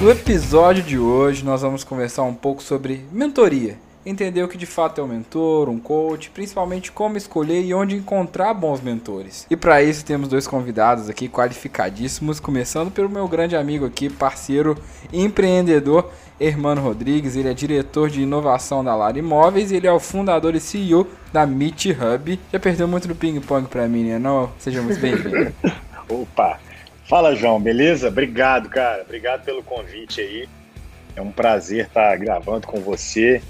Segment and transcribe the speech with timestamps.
[0.00, 3.76] No episódio de hoje, nós vamos conversar um pouco sobre mentoria.
[4.06, 7.96] Entender o que de fato é um mentor, um coach, principalmente como escolher e onde
[7.96, 9.44] encontrar bons mentores.
[9.50, 14.78] E para isso temos dois convidados aqui qualificadíssimos, começando pelo meu grande amigo aqui, parceiro
[15.12, 16.08] empreendedor,
[16.38, 17.34] Hermano Rodrigues.
[17.34, 21.08] Ele é diretor de inovação da Lara Imóveis e ele é o fundador e CEO
[21.32, 22.38] da Meet Hub.
[22.52, 24.18] Já perdeu muito do ping-pong para mim, né?
[24.20, 24.48] Não?
[24.60, 25.52] Seja muito bem-vindo.
[26.08, 26.67] Opa!
[27.08, 28.08] Fala, João, beleza?
[28.08, 29.02] Obrigado, cara.
[29.02, 30.46] Obrigado pelo convite aí.
[31.16, 33.40] É um prazer estar gravando com você,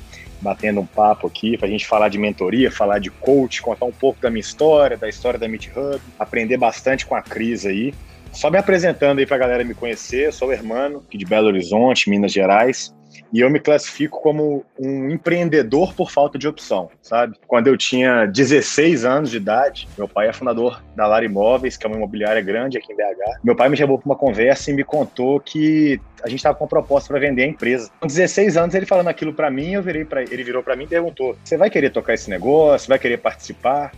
[0.41, 3.93] batendo um papo aqui para a gente falar de mentoria, falar de coach, contar um
[3.93, 7.93] pouco da minha história, da história da Meet Hub, aprender bastante com a Cris aí.
[8.33, 11.25] Só me apresentando aí para a galera me conhecer, eu sou o Hermano, aqui de
[11.25, 12.97] Belo Horizonte, Minas Gerais
[13.33, 17.37] e eu me classifico como um empreendedor por falta de opção, sabe?
[17.47, 21.87] Quando eu tinha 16 anos de idade, meu pai é fundador da Lara Imóveis, que
[21.87, 23.41] é uma imobiliária grande aqui em BH.
[23.43, 26.65] Meu pai me chamou para uma conversa e me contou que a gente estava com
[26.65, 27.91] uma proposta para vender a empresa.
[28.01, 30.85] Com 16 anos, ele falando aquilo para mim, eu virei para ele virou para mim
[30.85, 32.89] e perguntou: "Você vai querer tocar esse negócio?
[32.89, 33.93] Vai querer participar?"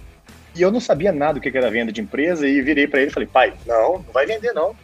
[0.55, 3.11] E eu não sabia nada do que era venda de empresa e virei para ele
[3.11, 4.75] e falei: "Pai, não, não vai vender não.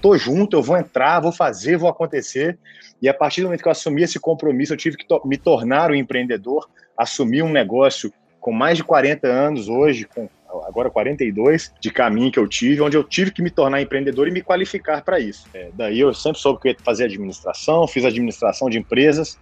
[0.00, 2.58] Tô junto, eu vou entrar, vou fazer, vou acontecer."
[3.00, 5.36] E a partir do momento que eu assumi esse compromisso, eu tive que to me
[5.36, 10.28] tornar um empreendedor, assumir um negócio com mais de 40 anos hoje, com
[10.66, 14.30] agora 42 de caminho que eu tive, onde eu tive que me tornar empreendedor e
[14.30, 15.48] me qualificar para isso.
[15.52, 19.38] É, daí eu sempre soube que eu ia fazer administração, fiz administração de empresas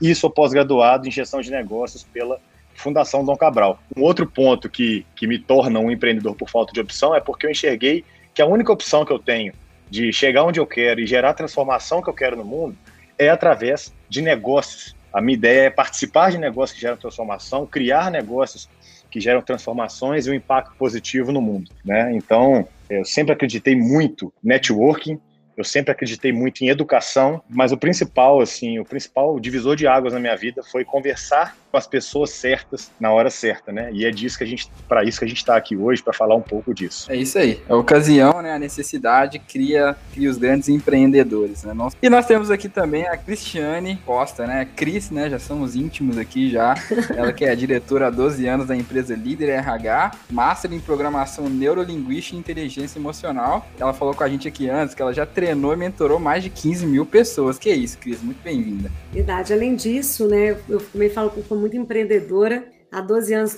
[0.00, 2.38] e sou pós-graduado em gestão de negócios pela
[2.74, 3.78] Fundação Dom Cabral.
[3.96, 7.46] Um outro ponto que, que me torna um empreendedor por falta de opção é porque
[7.46, 8.04] eu enxerguei
[8.34, 9.52] que a única opção que eu tenho
[9.88, 12.76] de chegar onde eu quero e gerar a transformação que eu quero no mundo
[13.18, 14.94] é através de negócios.
[15.12, 18.68] A minha ideia é participar de negócios que geram transformação, criar negócios
[19.10, 21.70] que geram transformações e um impacto positivo no mundo.
[21.84, 22.12] Né?
[22.14, 25.18] Então, eu sempre acreditei muito networking,
[25.56, 30.12] eu sempre acreditei muito em educação, mas o principal, assim, o principal divisor de águas
[30.12, 33.90] na minha vida foi conversar com as pessoas certas na hora certa, né?
[33.92, 36.12] E é disso que a gente, para isso que a gente está aqui hoje para
[36.12, 37.10] falar um pouco disso.
[37.10, 37.60] É isso aí.
[37.68, 38.52] A ocasião, né?
[38.52, 41.74] A necessidade cria, cria os grandes empreendedores, né?
[42.02, 44.68] E nós temos aqui também a Cristiane Costa, né?
[44.76, 45.30] Cris, né?
[45.30, 46.74] Já somos íntimos aqui já.
[47.16, 51.48] Ela que é a diretora há 12 anos da empresa Líder RH, Master em Programação
[51.48, 53.66] Neurolinguística e Inteligência Emocional.
[53.78, 56.50] Ela falou com a gente aqui antes que ela já treinou e mentorou mais de
[56.50, 57.58] 15 mil pessoas.
[57.58, 58.22] Que é isso, Cris?
[58.22, 58.90] Muito bem-vinda.
[59.12, 59.52] Verdade.
[59.52, 60.56] Além disso, né?
[60.68, 62.68] Eu também falo com muito empreendedora.
[62.90, 63.56] Há 12 anos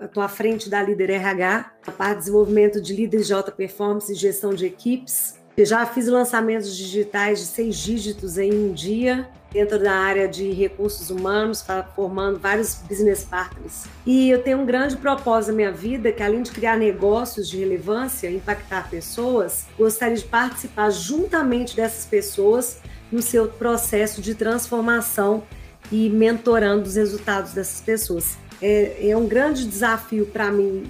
[0.00, 4.12] estou à frente da Líder RH, a parte de desenvolvimento de líderes de alta performance
[4.12, 5.37] e gestão de equipes.
[5.58, 10.52] Eu já fiz lançamentos digitais de seis dígitos em um dia, dentro da área de
[10.52, 13.86] recursos humanos, formando vários business partners.
[14.06, 17.58] E eu tenho um grande propósito na minha vida, que além de criar negócios de
[17.58, 22.78] relevância, impactar pessoas, gostaria de participar juntamente dessas pessoas
[23.10, 25.42] no seu processo de transformação
[25.90, 28.38] e mentorando os resultados dessas pessoas.
[28.62, 30.84] É, é um grande desafio para mim,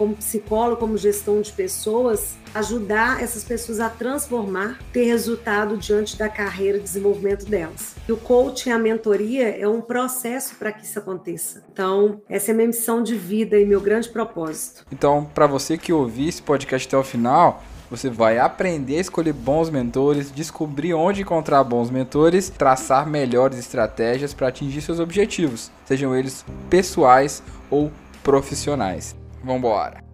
[0.00, 6.26] como psicólogo, como gestão de pessoas, ajudar essas pessoas a transformar, ter resultado diante da
[6.26, 7.96] carreira e desenvolvimento delas.
[8.08, 11.62] E o coaching, a mentoria, é um processo para que isso aconteça.
[11.70, 14.86] Então, essa é a minha missão de vida e meu grande propósito.
[14.90, 19.34] Então, para você que ouvir esse podcast até o final, você vai aprender a escolher
[19.34, 26.16] bons mentores, descobrir onde encontrar bons mentores, traçar melhores estratégias para atingir seus objetivos, sejam
[26.16, 27.92] eles pessoais ou
[28.22, 29.14] profissionais.
[29.42, 30.09] Vamos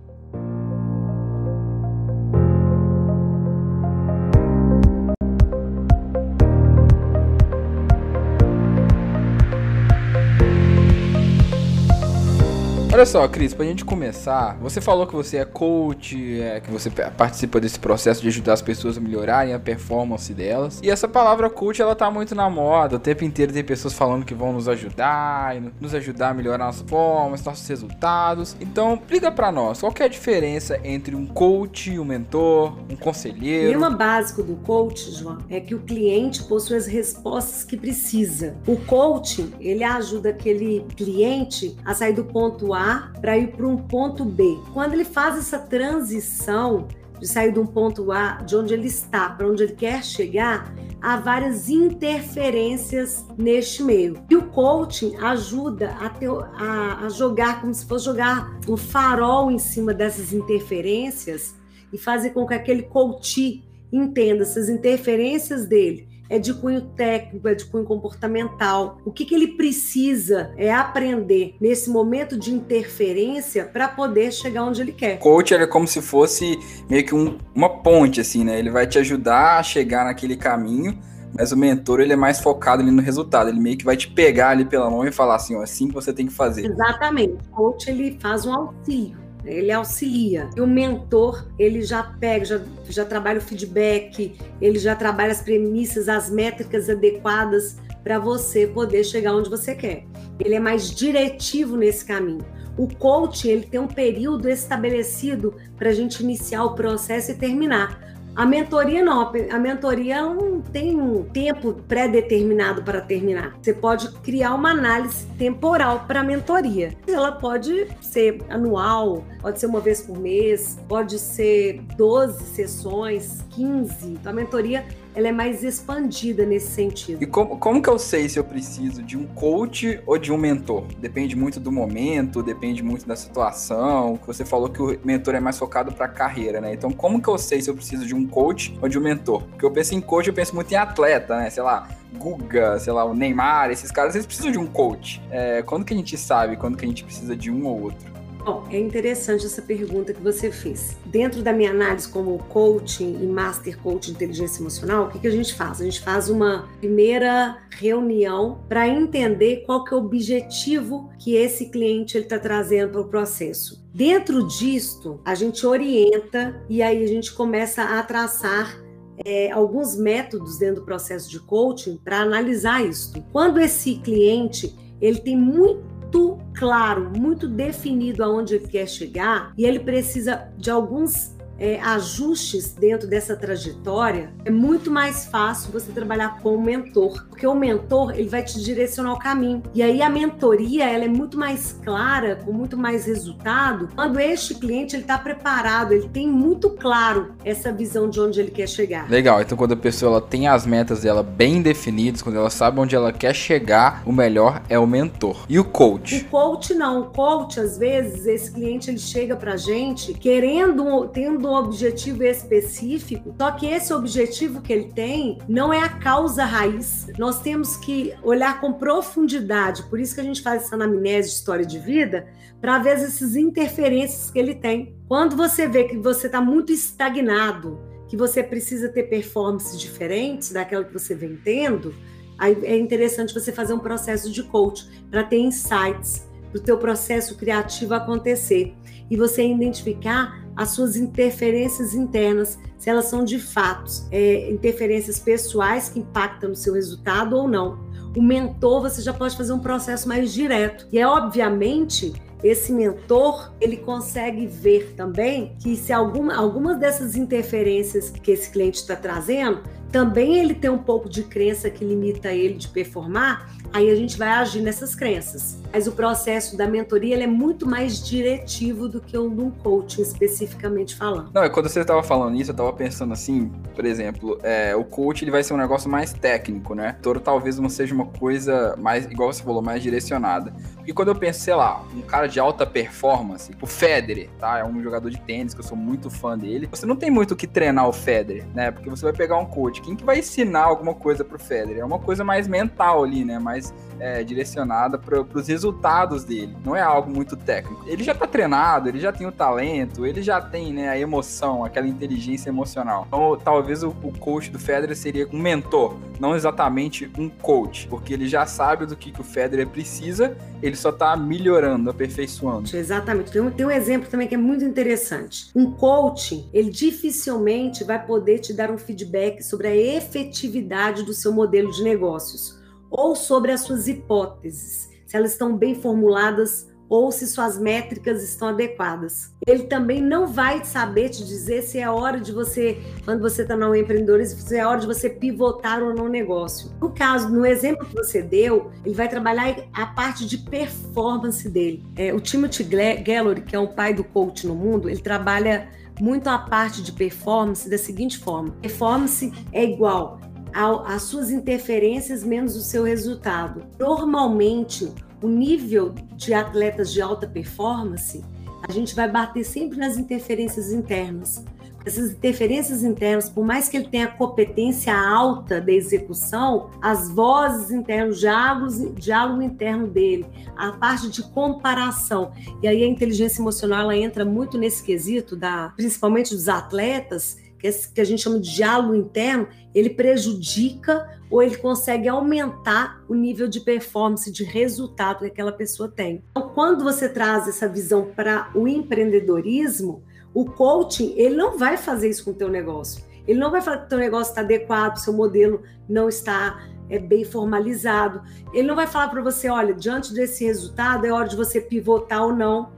[12.96, 16.88] Olha só, Cris, pra gente começar, você falou que você é coach, é, que você
[16.90, 20.80] participa desse processo de ajudar as pessoas a melhorarem a performance delas.
[20.82, 22.96] E essa palavra coach, ela tá muito na moda.
[22.96, 26.80] O tempo inteiro tem pessoas falando que vão nos ajudar, nos ajudar a melhorar as
[26.80, 28.56] formas, nossos resultados.
[28.62, 33.68] Então, explica pra nós, qual é a diferença entre um coach, um mentor, um conselheiro?
[33.68, 38.56] O tema básico do coach, João, é que o cliente possui as respostas que precisa.
[38.66, 42.85] O coaching, ele ajuda aquele cliente a sair do ponto A
[43.20, 44.58] para ir para um ponto B.
[44.72, 46.88] Quando ele faz essa transição
[47.20, 50.74] de sair de um ponto A, de onde ele está, para onde ele quer chegar,
[51.00, 54.22] há várias interferências neste meio.
[54.28, 59.50] E o coaching ajuda a, ter, a, a jogar como se fosse jogar um farol
[59.50, 61.54] em cima dessas interferências
[61.92, 67.54] e fazer com que aquele coach entenda essas interferências dele é de cunho técnico, é
[67.54, 68.98] de cunho comportamental.
[69.04, 74.80] O que, que ele precisa é aprender nesse momento de interferência para poder chegar onde
[74.80, 75.18] ele quer.
[75.18, 76.58] Coach é como se fosse
[76.88, 78.58] meio que um, uma ponte, assim, né?
[78.58, 80.98] Ele vai te ajudar a chegar naquele caminho.
[81.38, 83.50] Mas o mentor, ele é mais focado ali no resultado.
[83.50, 85.94] Ele meio que vai te pegar ali pela mão e falar assim, ó, assim que
[85.94, 86.64] você tem que fazer.
[86.64, 87.34] Exatamente.
[87.52, 90.50] O coach, ele faz um auxílio ele auxilia.
[90.56, 95.40] E o mentor, ele já pega, já, já trabalha o feedback, ele já trabalha as
[95.40, 100.04] premissas, as métricas adequadas para você poder chegar onde você quer.
[100.38, 102.44] Ele é mais diretivo nesse caminho.
[102.76, 108.15] O coach, ele tem um período estabelecido para a gente iniciar o processo e terminar.
[108.36, 113.56] A mentoria não, a mentoria não tem um tempo pré-determinado para terminar.
[113.62, 116.92] Você pode criar uma análise temporal para a mentoria.
[117.08, 124.06] Ela pode ser anual, pode ser uma vez por mês, pode ser 12 sessões, 15.
[124.06, 124.84] Então a mentoria
[125.16, 127.22] ela é mais expandida nesse sentido.
[127.22, 130.36] E como, como que eu sei se eu preciso de um coach ou de um
[130.36, 130.84] mentor?
[130.98, 134.20] Depende muito do momento, depende muito da situação.
[134.26, 136.74] Você falou que o mentor é mais focado para carreira, né?
[136.74, 139.42] Então, como que eu sei se eu preciso de um coach ou de um mentor?
[139.44, 141.48] Porque eu penso em coach, eu penso muito em atleta, né?
[141.48, 145.22] Sei lá, Guga, sei lá, o Neymar, esses caras, eles precisam de um coach.
[145.30, 148.15] É, quando que a gente sabe quando que a gente precisa de um ou outro?
[148.46, 150.96] Bom, é interessante essa pergunta que você fez.
[151.04, 155.26] Dentro da minha análise como coaching e master coach de inteligência emocional, o que, que
[155.26, 155.80] a gente faz?
[155.80, 161.70] A gente faz uma primeira reunião para entender qual que é o objetivo que esse
[161.70, 163.84] cliente está trazendo para o processo.
[163.92, 168.80] Dentro disto, a gente orienta e aí a gente começa a traçar
[169.24, 173.12] é, alguns métodos dentro do processo de coaching para analisar isso.
[173.32, 179.64] Quando esse cliente ele tem muito muito claro, muito definido aonde ele quer chegar e
[179.64, 186.40] ele precisa de alguns é, ajustes dentro dessa trajetória, é muito mais fácil você trabalhar
[186.40, 189.62] com o mentor, porque o mentor ele vai te direcionar o caminho.
[189.74, 194.54] E aí a mentoria ela é muito mais clara, com muito mais resultado, quando este
[194.54, 199.08] cliente ele está preparado, ele tem muito claro essa visão de onde ele quer chegar.
[199.10, 199.40] Legal.
[199.40, 202.94] Então quando a pessoa ela tem as metas dela bem definidas, quando ela sabe onde
[202.94, 205.44] ela quer chegar, o melhor é o mentor.
[205.48, 206.16] E o coach?
[206.16, 207.00] O coach não.
[207.00, 213.34] O coach às vezes esse cliente ele chega para gente querendo, tendo um objetivo específico,
[213.38, 217.06] só que esse objetivo que ele tem não é a causa raiz.
[217.18, 221.34] Nós temos que olhar com profundidade, por isso que a gente faz essa anamnese de
[221.36, 222.26] história de vida,
[222.60, 224.94] para ver essas interferências que ele tem.
[225.08, 227.78] Quando você vê que você está muito estagnado,
[228.08, 231.94] que você precisa ter performances diferentes daquela que você vem tendo,
[232.38, 236.78] aí é interessante você fazer um processo de coach para ter insights, para o teu
[236.78, 238.74] processo criativo acontecer
[239.10, 245.88] e você identificar as suas interferências internas, se elas são de fato é, interferências pessoais
[245.88, 247.78] que impactam no seu resultado ou não.
[248.16, 250.88] O mentor você já pode fazer um processo mais direto.
[250.90, 258.10] E é obviamente esse mentor ele consegue ver também que se alguma, algumas dessas interferências
[258.10, 262.54] que esse cliente está trazendo, também ele tem um pouco de crença que limita ele
[262.54, 265.58] de performar, aí a gente vai agir nessas crenças.
[265.72, 270.02] Mas o processo da mentoria ele é muito mais diretivo do que o um coaching
[270.02, 271.30] especificamente falando.
[271.32, 274.84] Não, é quando você estava falando isso, eu estava pensando assim, por exemplo, é, o
[274.84, 276.96] coach ele vai ser um negócio mais técnico, né?
[277.02, 280.52] Toro talvez não seja uma coisa mais, igual você falou, mais direcionada.
[280.74, 284.58] Porque quando eu penso, sei lá, um cara de alta performance, o Federer, tá?
[284.58, 286.68] É um jogador de tênis que eu sou muito fã dele.
[286.70, 288.70] Você não tem muito o que treinar o Federer, né?
[288.70, 289.80] Porque você vai pegar um coach.
[289.82, 291.80] Quem que vai ensinar alguma coisa pro Federer?
[291.80, 293.38] É uma coisa mais mental ali, né?
[293.38, 296.56] Mais é, direcionada para os resultados dele.
[296.64, 297.84] Não é algo muito técnico.
[297.86, 301.64] Ele já está treinado, ele já tem o talento, ele já tem né, a emoção,
[301.64, 303.04] aquela inteligência emocional.
[303.06, 308.12] Então, talvez o, o coach do Federer seria um mentor, não exatamente um coach, porque
[308.14, 312.74] ele já sabe do que, que o Federer precisa, ele só está melhorando, aperfeiçoando.
[312.74, 313.30] Exatamente.
[313.30, 315.50] Tem um, tem um exemplo também que é muito interessante.
[315.54, 321.32] Um coach, ele dificilmente vai poder te dar um feedback sobre a efetividade do seu
[321.32, 322.55] modelo de negócios
[322.90, 328.48] ou sobre as suas hipóteses, se elas estão bem formuladas ou se suas métricas estão
[328.48, 329.34] adequadas.
[329.46, 333.56] Ele também não vai saber te dizer se é hora de você, quando você está
[333.56, 336.70] no empreendedorismo, se é hora de você pivotar ou não negócio.
[336.80, 341.84] No caso, no exemplo que você deu, ele vai trabalhar a parte de performance dele.
[341.96, 345.68] É, o Timothy Gallery, que é o pai do coach no mundo, ele trabalha
[346.00, 350.20] muito a parte de performance da seguinte forma: performance é igual
[350.52, 353.62] às suas interferências menos o seu resultado.
[353.78, 358.24] Normalmente, o nível de atletas de alta performance,
[358.66, 361.44] a gente vai bater sempre nas interferências internas
[361.86, 368.18] essas interferências internas, por mais que ele tenha competência alta da execução, as vozes internas,
[368.18, 370.26] diálogos, diálogo interno dele,
[370.56, 372.32] a parte de comparação.
[372.60, 377.70] E aí a inteligência emocional ela entra muito nesse quesito da, principalmente dos atletas, que,
[377.94, 383.48] que a gente chama de diálogo interno, ele prejudica ou ele consegue aumentar o nível
[383.48, 386.22] de performance, de resultado que aquela pessoa tem.
[386.30, 392.10] Então, quando você traz essa visão para o empreendedorismo, o coaching, ele não vai fazer
[392.10, 393.02] isso com o teu negócio.
[393.26, 396.98] Ele não vai falar que o teu negócio está adequado, seu modelo não está é,
[396.98, 398.22] bem formalizado.
[398.52, 402.22] Ele não vai falar para você, olha, diante desse resultado é hora de você pivotar
[402.22, 402.70] ou não.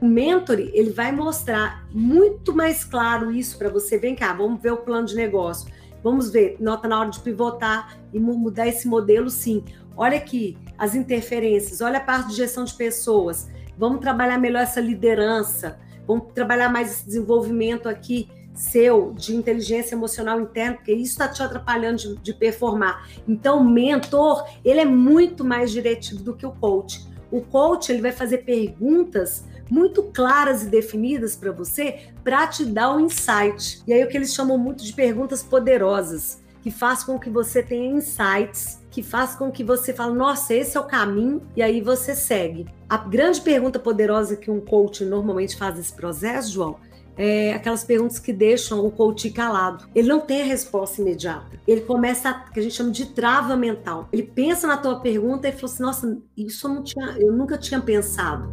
[0.00, 3.98] O mentor, ele vai mostrar muito mais claro isso para você.
[3.98, 5.70] Vem cá, vamos ver o plano de negócio.
[6.02, 9.64] Vamos ver, nota na hora de pivotar e mudar esse modelo, sim.
[9.96, 13.48] Olha aqui as interferências, olha a parte de gestão de pessoas.
[13.78, 20.40] Vamos trabalhar melhor essa liderança Vamos trabalhar mais esse desenvolvimento aqui seu de inteligência emocional
[20.40, 23.06] interna, porque isso está te atrapalhando de, de, performar.
[23.28, 27.06] Então, o mentor, ele é muito mais diretivo do que o coach.
[27.30, 32.94] O coach, ele vai fazer perguntas muito claras e definidas para você para te dar
[32.94, 33.82] um insight.
[33.86, 37.62] E aí o que eles chamam muito de perguntas poderosas, que faz com que você
[37.62, 41.82] tenha insights que faz com que você fale, nossa, esse é o caminho, e aí
[41.82, 42.66] você segue.
[42.88, 46.76] A grande pergunta poderosa que um coach normalmente faz nesse processo, João,
[47.16, 49.88] é aquelas perguntas que deixam o coach calado.
[49.94, 51.58] Ele não tem a resposta imediata.
[51.66, 54.08] Ele começa a que a gente chama de trava mental.
[54.12, 57.80] Ele pensa na tua pergunta e fala assim: "Nossa, isso eu tinha, eu nunca tinha
[57.80, 58.48] pensado".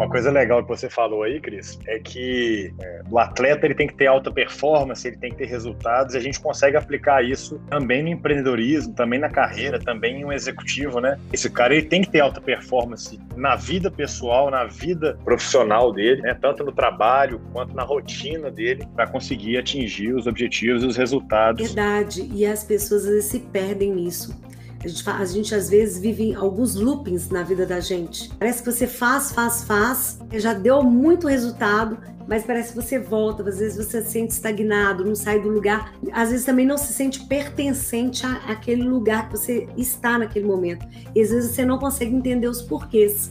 [0.00, 3.86] Uma coisa legal que você falou aí, Cris, é que é, o atleta ele tem
[3.86, 7.60] que ter alta performance, ele tem que ter resultados, e a gente consegue aplicar isso
[7.68, 11.20] também no empreendedorismo, também na carreira, também em um executivo, né?
[11.30, 16.22] Esse cara ele tem que ter alta performance na vida pessoal, na vida profissional dele,
[16.22, 16.32] né?
[16.32, 21.74] Tanto no trabalho quanto na rotina dele, para conseguir atingir os objetivos e os resultados.
[21.74, 24.34] Verdade, e as pessoas vezes se perdem nisso.
[24.82, 28.30] A gente, às vezes vive alguns loopings na vida da gente.
[28.38, 33.46] Parece que você faz, faz, faz, já deu muito resultado, mas parece que você volta,
[33.46, 36.92] às vezes você se sente estagnado, não sai do lugar, às vezes também não se
[36.94, 40.86] sente pertencente àquele lugar que você está naquele momento.
[41.14, 43.28] E às vezes você não consegue entender os porquês.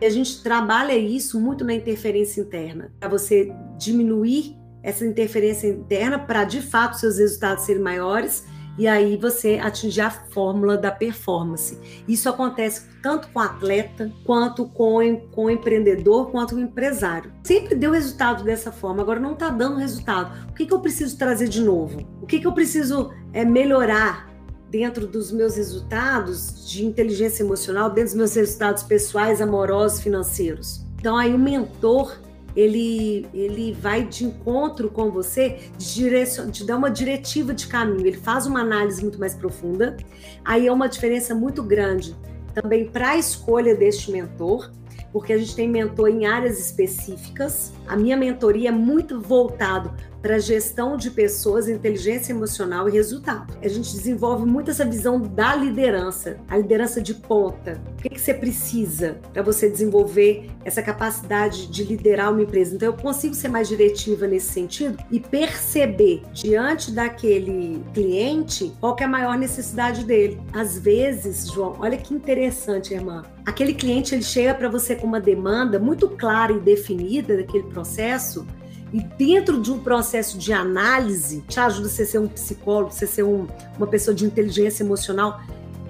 [0.00, 6.18] E a gente trabalha isso muito na interferência interna, para você diminuir essa interferência interna
[6.18, 8.44] para de fato seus resultados serem maiores
[8.78, 11.76] e aí você atingir a fórmula da performance.
[12.06, 17.32] Isso acontece tanto com atleta, quanto com, com empreendedor, quanto com empresário.
[17.42, 20.48] Sempre deu resultado dessa forma, agora não está dando resultado.
[20.48, 22.00] O que, que eu preciso trazer de novo?
[22.22, 24.28] O que, que eu preciso é, melhorar
[24.70, 30.86] dentro dos meus resultados de inteligência emocional, dentro dos meus resultados pessoais, amorosos, financeiros?
[31.00, 32.16] Então aí o mentor
[32.58, 38.04] ele, ele vai de encontro com você, de direcion, te dá uma diretiva de caminho,
[38.04, 39.96] ele faz uma análise muito mais profunda.
[40.44, 42.16] Aí é uma diferença muito grande
[42.52, 44.72] também para a escolha deste mentor,
[45.12, 47.72] porque a gente tem mentor em áreas específicas.
[47.86, 53.56] A minha mentoria é muito voltado para gestão de pessoas, inteligência emocional e resultado.
[53.62, 57.80] A gente desenvolve muito essa visão da liderança, a liderança de ponta.
[57.98, 62.74] O que, que você precisa para você desenvolver essa capacidade de liderar uma empresa?
[62.74, 69.04] Então, eu consigo ser mais diretiva nesse sentido e perceber diante daquele cliente qual é
[69.04, 70.40] a maior necessidade dele.
[70.52, 73.22] Às vezes, João, olha que interessante, irmã.
[73.46, 78.46] Aquele cliente ele chega para você com uma demanda muito clara e definida daquele processo
[78.92, 83.06] e dentro de um processo de análise, te ajuda você a ser um psicólogo, você
[83.06, 85.40] ser um, uma pessoa de inteligência emocional,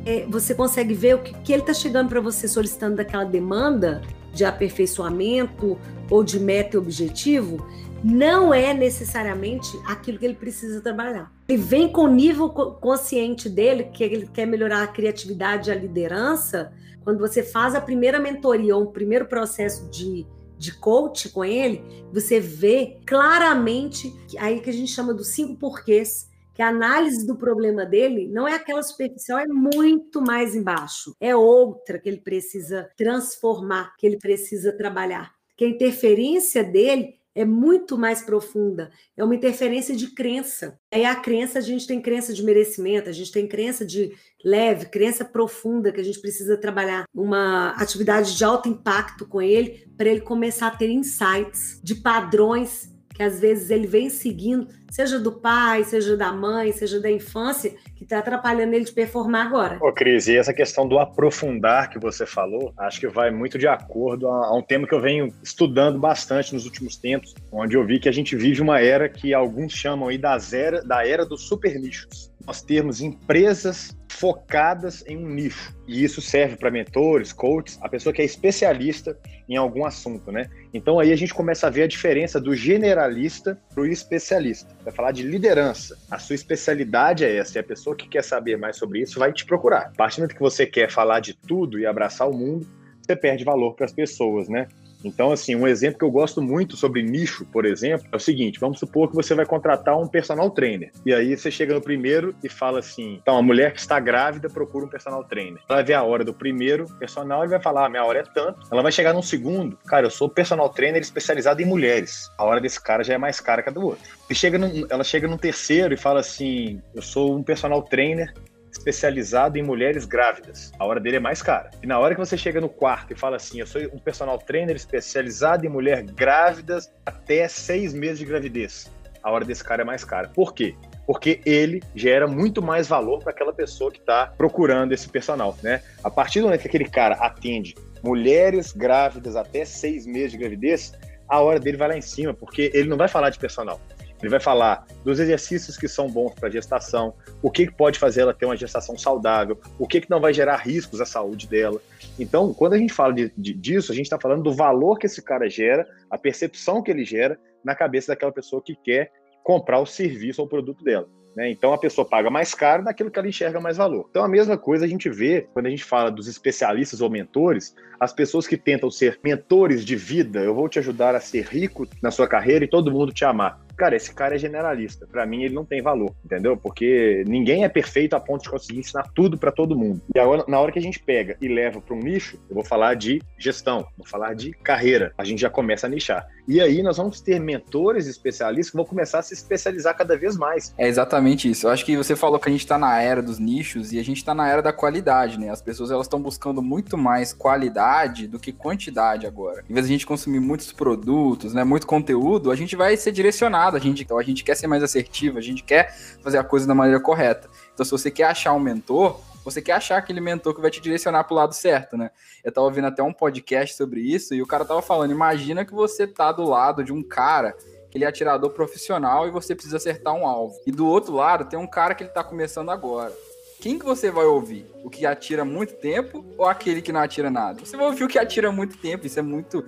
[0.05, 4.03] é, você consegue ver o que, que ele está chegando para você solicitando daquela demanda
[4.33, 5.79] de aperfeiçoamento
[6.11, 7.67] ou de meta e objetivo,
[8.03, 11.33] não é necessariamente aquilo que ele precisa trabalhar.
[11.49, 15.77] Ele vem com o nível consciente dele, que ele quer melhorar a criatividade e a
[15.77, 16.73] liderança.
[17.03, 20.27] Quando você faz a primeira mentoria ou o primeiro processo de
[20.59, 26.29] de coach com ele, você vê claramente aí que a gente chama dos cinco porquês,
[26.53, 31.15] que a análise do problema dele não é aquela superficial, é muito mais embaixo.
[31.21, 35.33] É outra que ele precisa transformar, que ele precisa trabalhar.
[35.57, 40.79] Que a interferência dele é muito mais profunda, é uma interferência de crença.
[40.93, 44.13] Aí a crença, a gente tem crença de merecimento, a gente tem crença de
[44.45, 49.89] leve, crença profunda, que a gente precisa trabalhar uma atividade de alto impacto com ele,
[49.97, 55.19] para ele começar a ter insights de padrões que às vezes ele vem seguindo, seja
[55.19, 59.77] do pai, seja da mãe, seja da infância, que está atrapalhando ele de performar agora.
[59.83, 63.67] Ô, Cris, e essa questão do aprofundar que você falou, acho que vai muito de
[63.67, 67.85] acordo a, a, um tema que eu venho estudando bastante nos últimos tempos, onde eu
[67.85, 71.27] vi que a gente vive uma era que alguns chamam aí das era, da era
[71.27, 72.28] dos super nichos.
[72.49, 75.77] Nós temos empresas focadas em um nicho.
[75.87, 80.49] E isso serve para mentores, coaches, a pessoa que é especialista em algum assunto, né?
[80.73, 84.75] Então aí a gente começa a ver a diferença do generalista para o especialista.
[84.83, 85.99] Vai falar de liderança.
[86.11, 89.31] A sua especialidade é essa, e a pessoa que quer saber mais sobre isso vai
[89.31, 89.89] te procurar.
[89.89, 92.67] A partir do momento que você quer falar de tudo e abraçar o mundo,
[93.03, 94.69] você perde valor para as pessoas, né?
[95.05, 98.59] Então, assim, um exemplo que eu gosto muito sobre nicho, por exemplo, é o seguinte:
[98.59, 100.91] vamos supor que você vai contratar um personal trainer.
[101.05, 104.49] E aí você chega no primeiro e fala assim: então, a mulher que está grávida
[104.49, 105.61] procura um personal trainer.
[105.69, 108.23] Ela vai ver a hora do primeiro personal e vai falar: ah, minha hora é
[108.23, 108.67] tanto.
[108.71, 112.31] Ela vai chegar num segundo, cara, eu sou personal trainer especializado em mulheres.
[112.37, 114.05] A hora desse cara já é mais cara que a do outro.
[114.29, 114.59] E chega
[114.91, 118.33] ela chega no terceiro e fala assim: eu sou um personal trainer
[118.79, 120.73] especializado em mulheres grávidas.
[120.79, 121.71] A hora dele é mais cara.
[121.83, 124.39] E na hora que você chega no quarto e fala assim, eu sou um personal
[124.39, 128.91] trainer especializado em mulher grávidas até seis meses de gravidez.
[129.23, 130.29] A hora desse cara é mais cara.
[130.29, 130.75] Por quê?
[131.09, 135.81] porque ele gera muito mais valor para aquela pessoa que está procurando esse personal, né?
[136.05, 140.93] A partir do momento que aquele cara atende mulheres grávidas até seis meses de gravidez,
[141.27, 143.81] a hora dele vai lá em cima, porque ele não vai falar de personal.
[144.21, 148.35] Ele vai falar dos exercícios que são bons para gestação, o que pode fazer ela
[148.35, 151.81] ter uma gestação saudável, o que, que não vai gerar riscos à saúde dela.
[152.19, 155.07] Então, quando a gente fala de, de, disso, a gente está falando do valor que
[155.07, 159.13] esse cara gera, a percepção que ele gera na cabeça daquela pessoa que quer
[159.45, 161.09] comprar o serviço ou o produto dela.
[161.37, 161.51] Né?
[161.51, 164.07] Então a pessoa paga mais caro naquilo que ela enxerga mais valor.
[164.11, 167.77] Então a mesma coisa a gente vê quando a gente fala dos especialistas ou mentores,
[168.01, 171.87] as pessoas que tentam ser mentores de vida, eu vou te ajudar a ser rico
[172.03, 175.07] na sua carreira e todo mundo te amar cara, esse cara é generalista.
[175.11, 176.57] Para mim, ele não tem valor, entendeu?
[176.57, 180.03] Porque ninguém é perfeito a ponto de conseguir ensinar tudo para todo mundo.
[180.15, 182.65] E agora, na hora que a gente pega e leva para um nicho, eu vou
[182.65, 185.13] falar de gestão, vou falar de carreira.
[185.17, 186.27] A gente já começa a nichar.
[186.47, 190.37] E aí nós vamos ter mentores especialistas que vão começar a se especializar cada vez
[190.37, 190.75] mais.
[190.77, 191.67] É exatamente isso.
[191.67, 194.05] Eu acho que você falou que a gente está na era dos nichos e a
[194.05, 195.51] gente está na era da qualidade, né?
[195.51, 199.63] As pessoas elas estão buscando muito mais qualidade do que quantidade agora.
[199.69, 203.13] Em vez de a gente consumir muitos produtos, né, muito conteúdo, a gente vai ser
[203.13, 206.45] direcionado a gente, então a gente quer ser mais assertivo, a gente quer fazer a
[206.45, 207.49] coisa da maneira correta.
[207.75, 210.81] Então, se você quer achar um mentor, você quer achar aquele mentor que vai te
[210.81, 212.11] direcionar para o lado certo, né?
[212.45, 215.73] Eu tava ouvindo até um podcast sobre isso e o cara tava falando: imagina que
[215.73, 217.57] você tá do lado de um cara
[217.91, 220.61] que ele é atirador profissional e você precisa acertar um alvo.
[220.67, 223.13] E do outro lado tem um cara que ele tá começando agora
[223.61, 224.67] quem que você vai ouvir?
[224.85, 227.61] O que atira muito tempo ou aquele que não atira nada?
[227.65, 229.65] Você vai ouvir o que atira muito tempo, isso é muito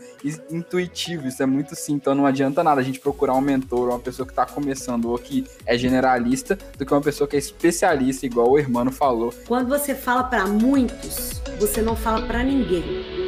[0.50, 3.98] intuitivo, isso é muito sim, então não adianta nada a gente procurar um mentor, uma
[3.98, 8.24] pessoa que está começando ou que é generalista, do que uma pessoa que é especialista,
[8.24, 9.34] igual o irmão falou.
[9.46, 13.19] Quando você fala para muitos, você não fala para ninguém.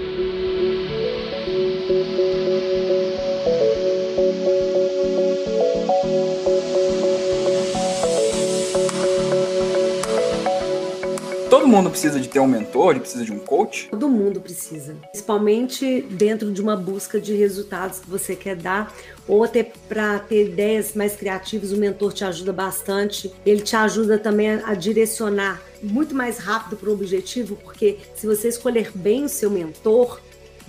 [11.82, 13.88] Mundo precisa de ter um mentor, precisa de um coach?
[13.90, 14.94] Todo mundo precisa.
[15.10, 18.94] Principalmente dentro de uma busca de resultados que você quer dar,
[19.26, 23.32] ou até para ter ideias mais criativas, o mentor te ajuda bastante.
[23.44, 28.48] Ele te ajuda também a direcionar muito mais rápido para o objetivo, porque se você
[28.48, 30.20] escolher bem o seu mentor,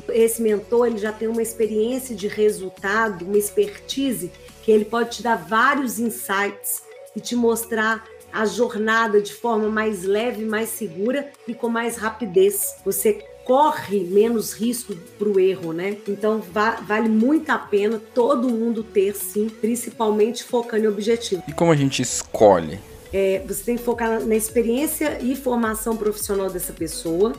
[0.10, 4.32] esse mentor ele já tem uma experiência de resultado, uma expertise
[4.64, 6.82] que ele pode te dar vários insights
[7.16, 12.76] e te mostrar a jornada de forma mais leve, mais segura e com mais rapidez.
[12.84, 15.98] Você corre menos risco para o erro, né?
[16.08, 21.44] Então va vale muito a pena todo mundo ter, sim, principalmente focando em objetivo.
[21.48, 22.80] E como a gente escolhe?
[23.12, 27.34] É, você tem que focar na experiência e formação profissional dessa pessoa.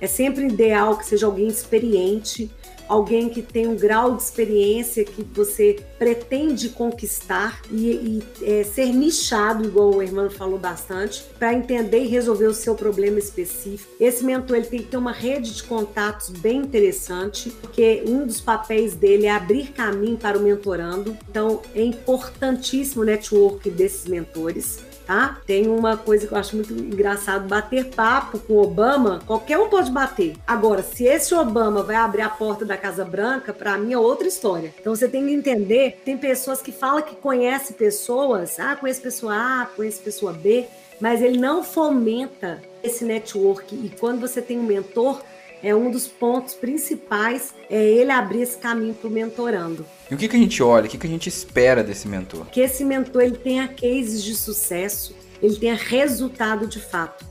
[0.00, 2.50] É sempre ideal que seja alguém experiente,
[2.88, 8.86] alguém que tem um grau de experiência que você pretende conquistar e, e é, ser
[8.86, 13.92] nichado, igual o irmão falou bastante, para entender e resolver o seu problema específico.
[14.00, 18.40] Esse mentor ele tem que ter uma rede de contatos bem interessante, porque um dos
[18.40, 21.16] papéis dele é abrir caminho para o mentorando.
[21.28, 24.87] Então é importantíssimo o network desses mentores.
[25.08, 25.40] Tá?
[25.46, 29.90] Tem uma coisa que eu acho muito engraçado, bater papo com Obama, qualquer um pode
[29.90, 30.36] bater.
[30.46, 34.28] Agora, se esse Obama vai abrir a porta da Casa Branca, para mim é outra
[34.28, 34.72] história.
[34.78, 39.34] Então você tem que entender, tem pessoas que falam que conhece pessoas, ah, conhece pessoa
[39.34, 40.66] A, conhece pessoa B,
[41.00, 43.74] mas ele não fomenta esse network.
[43.74, 45.22] E quando você tem um mentor,
[45.62, 49.84] é um dos pontos principais é ele abrir esse caminho para o mentorando.
[50.10, 52.46] E o que, que a gente olha, o que, que a gente espera desse mentor?
[52.46, 57.26] Que esse mentor ele tenha cases de sucesso, ele tenha resultado de fato.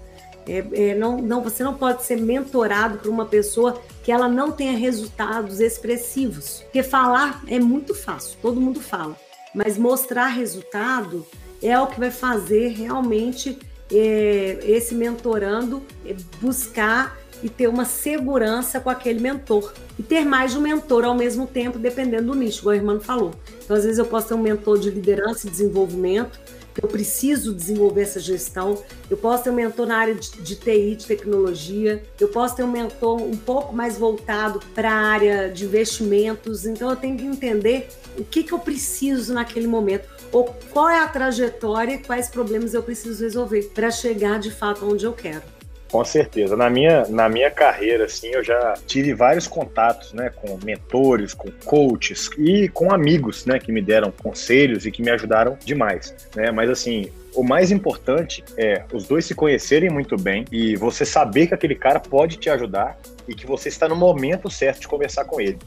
[0.48, 4.52] É, é, não, não, você não pode ser mentorado por uma pessoa que ela não
[4.52, 6.62] tenha resultados expressivos.
[6.64, 9.16] Porque falar é muito fácil, todo mundo fala.
[9.54, 11.26] Mas mostrar resultado
[11.62, 13.58] é o que vai fazer realmente
[13.92, 19.74] é, esse mentorando é, buscar e ter uma segurança com aquele mentor.
[19.98, 23.00] E ter mais de um mentor ao mesmo tempo, dependendo do nicho, igual a irmã
[23.00, 23.34] falou.
[23.64, 26.40] Então, às vezes, eu posso ter um mentor de liderança e desenvolvimento,
[26.74, 28.82] que eu preciso desenvolver essa gestão.
[29.10, 32.04] Eu posso ter um mentor na área de, de TI, de tecnologia.
[32.20, 36.66] Eu posso ter um mentor um pouco mais voltado para a área de investimentos.
[36.66, 41.00] Então, eu tenho que entender o que, que eu preciso naquele momento ou qual é
[41.00, 45.57] a trajetória, quais problemas eu preciso resolver para chegar de fato onde eu quero.
[45.92, 46.56] Com certeza.
[46.56, 51.50] Na minha, na minha carreira, assim, eu já tive vários contatos, né, com mentores, com
[51.64, 56.52] coaches e com amigos, né, que me deram conselhos e que me ajudaram demais, né?
[56.52, 61.48] Mas assim, o mais importante é os dois se conhecerem muito bem e você saber
[61.48, 62.98] que aquele cara pode te ajudar
[63.28, 65.58] e que você está no momento certo de conversar com ele.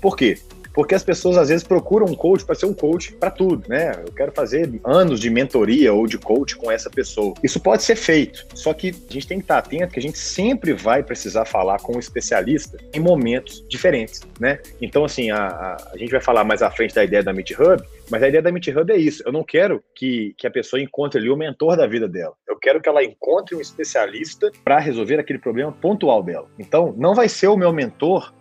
[0.00, 0.38] Por quê?
[0.76, 3.92] Porque as pessoas às vezes procuram um coach para ser um coach para tudo, né?
[4.06, 7.32] Eu quero fazer anos de mentoria ou de coach com essa pessoa.
[7.42, 10.18] Isso pode ser feito, só que a gente tem que estar atento que a gente
[10.18, 14.60] sempre vai precisar falar com um especialista em momentos diferentes, né?
[14.78, 17.52] Então, assim, a, a, a gente vai falar mais à frente da ideia da Meet
[17.52, 19.22] Hub, mas a ideia da Meet Hub é isso.
[19.24, 22.34] Eu não quero que, que a pessoa encontre ali o mentor da vida dela.
[22.46, 26.50] Eu quero que ela encontre um especialista para resolver aquele problema pontual dela.
[26.58, 28.34] Então, não vai ser o meu mentor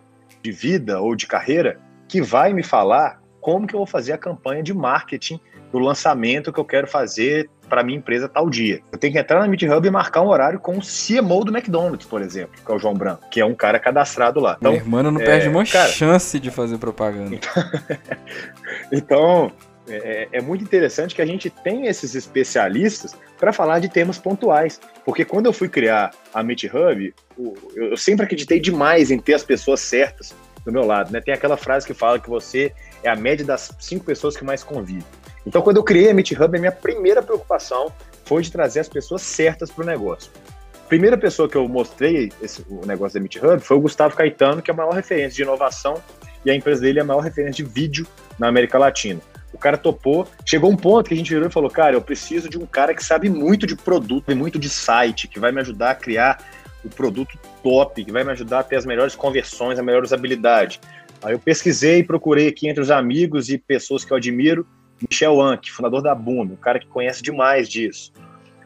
[0.43, 4.17] de vida ou de carreira que vai me falar como que eu vou fazer a
[4.17, 5.39] campanha de marketing
[5.71, 8.81] do lançamento que eu quero fazer para minha empresa tal dia.
[8.91, 11.55] Eu tenho que entrar na Meet Hub e marcar um horário com o CMO do
[11.55, 14.55] McDonald's, por exemplo, que é o João Branco, que é um cara cadastrado lá.
[14.59, 17.35] Então, Minha irmã não é, perde uma cara, chance de fazer propaganda.
[17.35, 17.63] Então,
[18.91, 19.51] então
[19.87, 24.79] é, é, muito interessante que a gente tem esses especialistas para falar de temas pontuais.
[25.03, 27.13] Porque quando eu fui criar a Meet Hub,
[27.75, 30.33] eu sempre acreditei demais em ter as pessoas certas
[30.65, 31.21] do meu lado, né?
[31.21, 32.73] Tem aquela frase que fala que você
[33.03, 35.05] é a média das cinco pessoas que mais convive.
[35.45, 37.93] Então, quando eu criei a Meet Hub, a minha primeira preocupação
[38.25, 40.31] foi de trazer as pessoas certas para o negócio.
[40.83, 44.15] A primeira pessoa que eu mostrei esse, o negócio da Meet Hub foi o Gustavo
[44.15, 46.01] Caetano, que é a maior referência de inovação
[46.43, 48.07] e a empresa dele é a maior referência de vídeo
[48.39, 49.21] na América Latina.
[49.53, 50.27] O cara topou.
[50.45, 52.93] Chegou um ponto que a gente virou e falou: Cara, eu preciso de um cara
[52.93, 56.43] que sabe muito de produto e muito de site, que vai me ajudar a criar
[56.83, 60.79] o produto top, que vai me ajudar a ter as melhores conversões, a melhor usabilidade.
[61.23, 64.67] Aí eu pesquisei e procurei aqui entre os amigos e pessoas que eu admiro,
[65.09, 68.13] Michel Anke, fundador da Boom, um cara que conhece demais disso.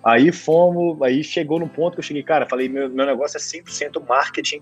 [0.03, 3.39] Aí fomos, aí chegou no ponto que eu cheguei, cara, falei, meu, meu negócio é
[3.39, 4.61] 100% marketing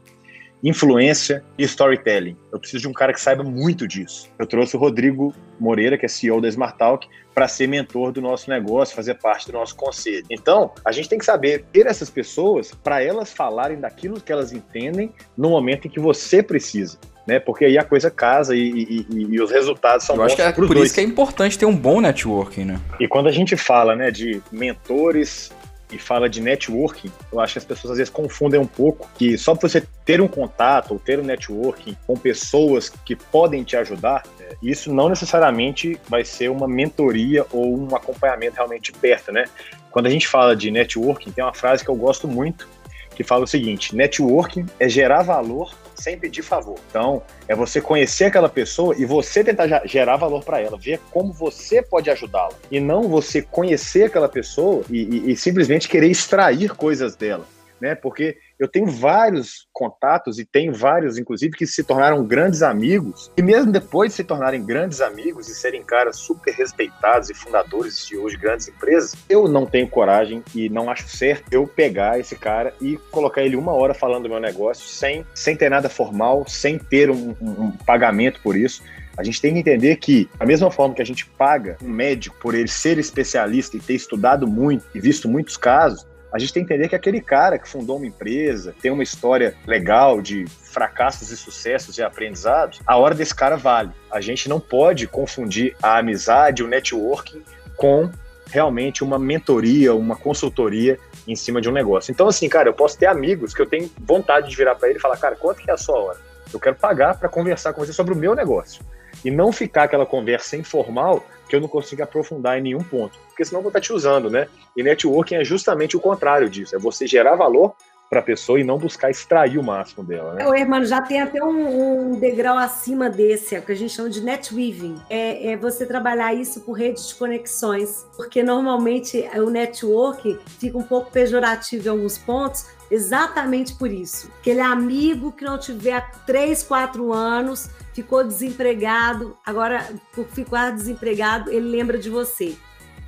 [0.64, 2.36] influência e storytelling.
[2.52, 4.30] Eu preciso de um cara que saiba muito disso.
[4.40, 8.22] Eu trouxe o Rodrigo Moreira, que é CEO da Smart Talk, para ser mentor do
[8.22, 10.26] nosso negócio, fazer parte do nosso conselho.
[10.30, 14.52] Então, a gente tem que saber ter essas pessoas para elas falarem daquilo que elas
[14.52, 16.98] entendem no momento em que você precisa.
[17.28, 17.40] Né?
[17.40, 20.42] Porque aí a coisa casa e, e, e, e os resultados são Eu acho que
[20.42, 20.86] é por dois.
[20.86, 22.80] isso que é importante ter um bom networking, né?
[23.02, 25.52] E quando a gente fala né, de mentores
[25.92, 29.38] e fala de networking, eu acho que as pessoas às vezes confundem um pouco que
[29.38, 34.24] só você ter um contato ou ter um networking com pessoas que podem te ajudar,
[34.40, 39.46] é, isso não necessariamente vai ser uma mentoria ou um acompanhamento realmente perto, né?
[39.90, 42.68] Quando a gente fala de networking, tem uma frase que eu gosto muito,
[43.16, 46.80] que fala o seguinte: networking é gerar valor sem pedir favor.
[46.90, 51.34] Então, é você conhecer aquela pessoa e você tentar gerar valor para ela, ver como
[51.34, 52.54] você pode ajudá-la.
[52.72, 57.46] E não você conhecer aquela pessoa e, e, e simplesmente querer extrair coisas dela.
[57.80, 57.94] Né?
[57.94, 63.32] Porque eu tenho vários contatos e tenho vários, inclusive, que se tornaram grandes amigos.
[63.38, 68.06] E mesmo depois de se tornarem grandes amigos e serem caras super respeitados e fundadores
[68.06, 72.36] de hoje grandes empresas, eu não tenho coragem e não acho certo eu pegar esse
[72.36, 76.46] cara e colocar ele uma hora falando do meu negócio sem, sem ter nada formal,
[76.48, 78.82] sem ter um, um, um pagamento por isso.
[79.18, 82.36] A gente tem que entender que, da mesma forma que a gente paga um médico
[82.40, 86.06] por ele ser especialista e ter estudado muito e visto muitos casos,
[86.38, 89.56] a gente tem que entender que aquele cara que fundou uma empresa, tem uma história
[89.66, 93.90] legal de fracassos e sucessos e aprendizados, a hora desse cara vale.
[94.12, 97.42] A gente não pode confundir a amizade, o networking
[97.76, 98.12] com
[98.46, 102.12] realmente uma mentoria, uma consultoria em cima de um negócio.
[102.12, 105.00] Então, assim, cara, eu posso ter amigos que eu tenho vontade de virar para ele
[105.00, 106.20] e falar, cara, quanto que é a sua hora?
[106.54, 108.86] Eu quero pagar para conversar com você sobre o meu negócio.
[109.26, 113.18] E não ficar aquela conversa informal que eu não consigo aprofundar em nenhum ponto.
[113.30, 114.48] Porque senão eu vou estar te usando, né?
[114.76, 116.76] E networking é justamente o contrário disso.
[116.76, 117.74] É você gerar valor
[118.10, 120.34] para a pessoa e não buscar extrair o máximo dela.
[120.34, 120.48] Né?
[120.48, 123.94] O irmão já tem até um, um, degrau acima desse, é o que a gente
[123.94, 124.96] chama de netweaving.
[125.10, 130.84] É, é, você trabalhar isso por redes de conexões, porque normalmente o network fica um
[130.84, 134.30] pouco pejorativo em alguns pontos, exatamente por isso.
[134.40, 141.50] Aquele amigo que não tiver há 3, 4 anos, ficou desempregado, agora por ficar desempregado,
[141.50, 142.56] ele lembra de você.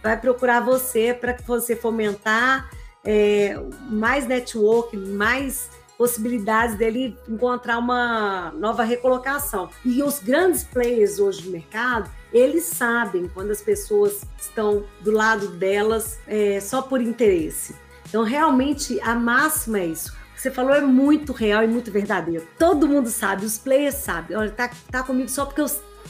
[0.02, 2.70] Vai procurar você para que você fomentar
[3.04, 9.70] é, mais network, mais possibilidades dele encontrar uma nova recolocação.
[9.84, 15.50] E os grandes players hoje do mercado, eles sabem quando as pessoas estão do lado
[15.50, 17.76] delas é, só por interesse.
[18.10, 20.12] Então, realmente, a máxima é isso.
[20.12, 22.48] O que você falou é muito real e muito verdadeiro.
[22.58, 24.36] Todo mundo sabe, os players sabem.
[24.36, 25.68] Olha, tá, tá comigo só porque eu,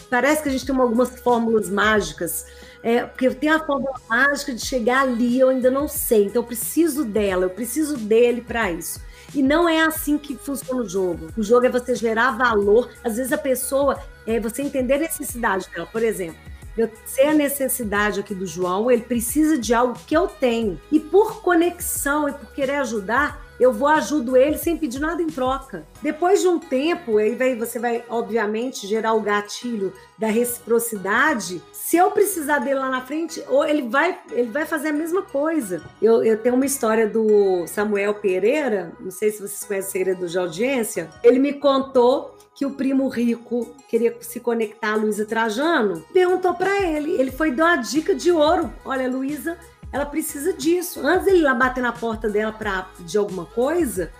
[0.10, 2.46] parece que a gente tem algumas fórmulas mágicas
[2.82, 6.26] é, porque eu tenho a fórmula mágica de chegar ali, eu ainda não sei.
[6.26, 9.02] Então eu preciso dela, eu preciso dele para isso.
[9.34, 11.28] E não é assim que funciona o jogo.
[11.38, 12.90] O jogo é você gerar valor.
[13.04, 15.86] Às vezes a pessoa, é você entender a necessidade dela.
[15.86, 16.40] Por exemplo,
[16.78, 20.80] eu sei a necessidade aqui do João, ele precisa de algo que eu tenho.
[20.92, 25.28] E por conexão e por querer ajudar, eu vou ajudo ele sem pedir nada em
[25.28, 25.86] troca.
[26.02, 31.62] Depois de um tempo, aí vai, você vai, obviamente, gerar o gatilho da reciprocidade.
[31.90, 35.24] Se eu precisar dele lá na frente, ou ele vai, ele vai fazer a mesma
[35.24, 35.82] coisa.
[36.00, 40.28] Eu, eu tenho uma história do Samuel Pereira, não sei se vocês conhecem o segredo
[40.28, 41.10] de audiência.
[41.24, 46.80] Ele me contou que o primo rico queria se conectar a Luísa Trajano, perguntou para
[46.80, 47.14] ele.
[47.14, 48.72] Ele foi dar uma dica de ouro.
[48.86, 49.58] Olha, Luísa,
[49.92, 51.00] ela precisa disso.
[51.04, 54.12] Antes ele lá bater na porta dela para pedir alguma coisa,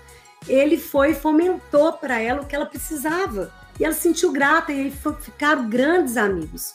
[0.48, 3.54] ele foi e fomentou para ela o que ela precisava.
[3.80, 6.74] E ela se sentiu grata e ficaram grandes amigos.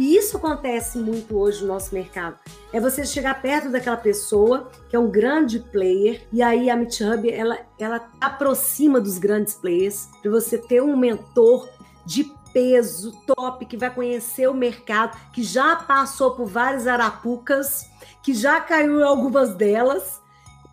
[0.00, 2.38] E isso acontece muito hoje no nosso mercado.
[2.72, 7.02] É você chegar perto daquela pessoa que é um grande player e aí a Meet
[7.02, 11.68] Hub ela, ela aproxima dos grandes players para você ter um mentor
[12.06, 17.84] de peso top que vai conhecer o mercado, que já passou por várias arapucas
[18.22, 20.18] que já caiu em algumas delas,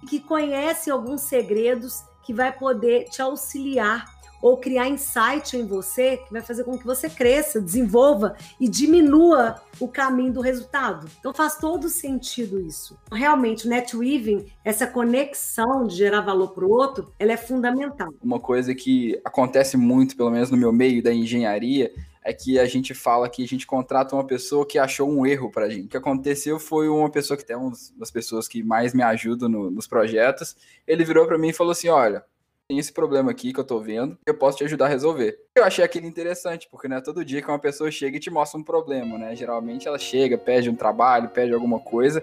[0.08, 4.06] que conhece alguns segredos, que vai poder te auxiliar
[4.42, 9.62] ou criar insight em você que vai fazer com que você cresça, desenvolva e diminua
[9.80, 11.08] o caminho do resultado.
[11.20, 12.98] Então faz todo sentido isso.
[13.12, 18.14] Realmente, o netweaving, essa conexão de gerar valor para o outro, ela é fundamental.
[18.22, 21.92] Uma coisa que acontece muito, pelo menos no meu meio da engenharia,
[22.28, 25.50] é que a gente fala que a gente contrata uma pessoa que achou um erro
[25.50, 25.86] para a gente.
[25.86, 29.48] O que aconteceu foi uma pessoa que é uma das pessoas que mais me ajudam
[29.48, 30.54] no, nos projetos.
[30.86, 32.26] Ele virou para mim e falou assim: Olha,
[32.68, 35.40] tem esse problema aqui que eu tô vendo, eu posso te ajudar a resolver.
[35.56, 38.30] Eu achei aquilo interessante, porque não é todo dia que uma pessoa chega e te
[38.30, 39.34] mostra um problema, né?
[39.36, 42.22] Geralmente ela chega, pede um trabalho, pede alguma coisa,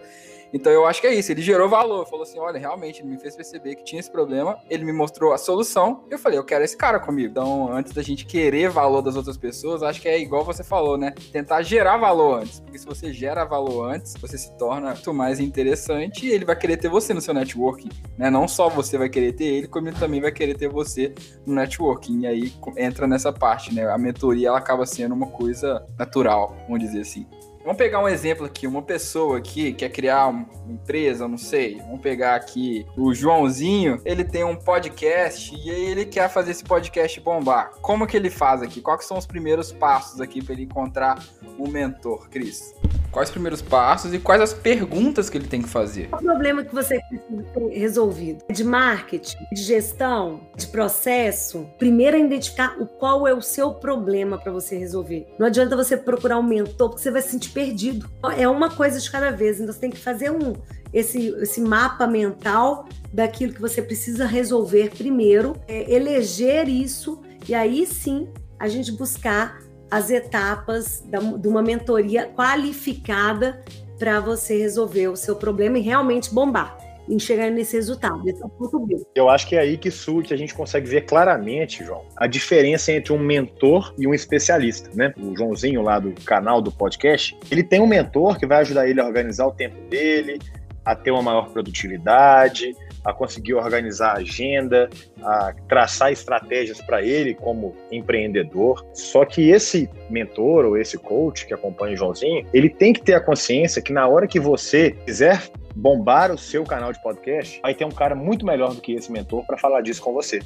[0.55, 1.33] então eu acho que é isso.
[1.33, 2.07] Ele gerou valor.
[2.07, 4.57] Falou assim: olha, realmente, ele me fez perceber que tinha esse problema.
[4.71, 6.05] Ele me mostrou a solução.
[6.09, 7.31] Eu falei: eu quero esse cara comigo.
[7.31, 10.97] Então, antes da gente querer valor das outras pessoas, acho que é igual você falou,
[10.97, 11.12] né?
[11.33, 12.61] Tentar gerar valor antes.
[12.61, 16.57] Porque se você gera valor antes, você se torna muito mais interessante e ele vai
[16.57, 17.88] querer ter você no seu networking.
[18.17, 18.31] Né?
[18.31, 21.12] Não só você vai querer ter ele, como ele também vai querer ter você
[21.45, 22.21] no networking.
[22.21, 23.90] E aí entra nessa parte, né?
[23.90, 27.27] A mentoria ela acaba sendo uma coisa natural, vamos dizer assim.
[27.64, 31.79] Vamos pegar um exemplo aqui, uma pessoa aqui quer criar uma empresa, não sei.
[31.79, 37.18] Vamos pegar aqui o Joãozinho, ele tem um podcast e ele quer fazer esse podcast
[37.20, 37.70] bombar.
[37.81, 38.83] Como que ele faz aqui?
[38.83, 41.24] Quais são os primeiros passos aqui para ele encontrar
[41.59, 42.74] um mentor, Cris?
[43.14, 46.09] Quais os primeiros passos e quais as perguntas que ele tem que fazer?
[46.12, 51.64] O problema que você precisa ter resolvido de marketing, de gestão, de processo.
[51.79, 55.29] Primeiro é identificar o qual é o seu problema para você resolver.
[55.38, 58.11] Não adianta você procurar um mentor porque você vai se sentir perdido.
[58.37, 59.61] É uma coisa de cada vez.
[59.61, 60.55] Então você tem que fazer um
[60.92, 67.87] esse, esse mapa mental daquilo que você precisa resolver primeiro, é, eleger isso e aí
[67.87, 73.62] sim a gente buscar as etapas da, de uma mentoria qualificada
[73.99, 76.77] para você resolver o seu problema e realmente bombar
[77.09, 78.29] em chegar nesse resultado.
[78.29, 78.97] É ponto B.
[79.14, 82.92] Eu acho que é aí que surge, a gente consegue ver claramente, João, a diferença
[82.92, 85.12] entre um mentor e um especialista, né?
[85.18, 89.01] O Joãozinho lá do canal do podcast, ele tem um mentor que vai ajudar ele
[89.01, 90.38] a organizar o tempo dele,
[90.85, 94.88] a ter uma maior produtividade, a conseguir organizar a agenda,
[95.23, 98.85] a traçar estratégias para ele como empreendedor.
[98.93, 103.14] Só que esse mentor ou esse coach que acompanha o Joãozinho, ele tem que ter
[103.14, 105.43] a consciência que na hora que você quiser
[105.75, 109.11] bombar o seu canal de podcast, vai ter um cara muito melhor do que esse
[109.11, 110.38] mentor para falar disso com você.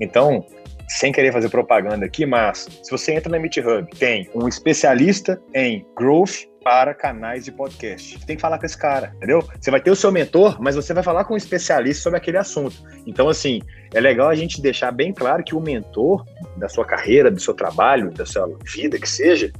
[0.00, 0.44] Então,
[0.88, 5.40] sem querer fazer propaganda aqui, mas se você entra na Meet Hub, tem um especialista
[5.54, 8.24] em growth para canais de podcast.
[8.26, 9.46] Tem que falar com esse cara, entendeu?
[9.60, 12.38] Você vai ter o seu mentor, mas você vai falar com um especialista sobre aquele
[12.38, 12.82] assunto.
[13.06, 13.60] Então, assim,
[13.92, 16.24] é legal a gente deixar bem claro que o mentor
[16.56, 19.52] da sua carreira, do seu trabalho, da sua vida, que seja,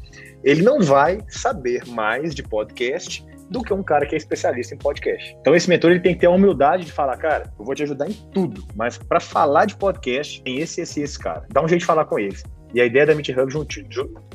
[0.43, 4.79] ele não vai saber mais de podcast do que um cara que é especialista em
[4.79, 5.37] podcast.
[5.41, 7.83] Então esse mentor ele tem que ter a humildade de falar, cara, eu vou te
[7.83, 11.47] ajudar em tudo, mas para falar de podcast tem esse, esse, esse cara.
[11.51, 12.43] Dá um jeito de falar com eles.
[12.75, 13.69] E a ideia da Meet Hub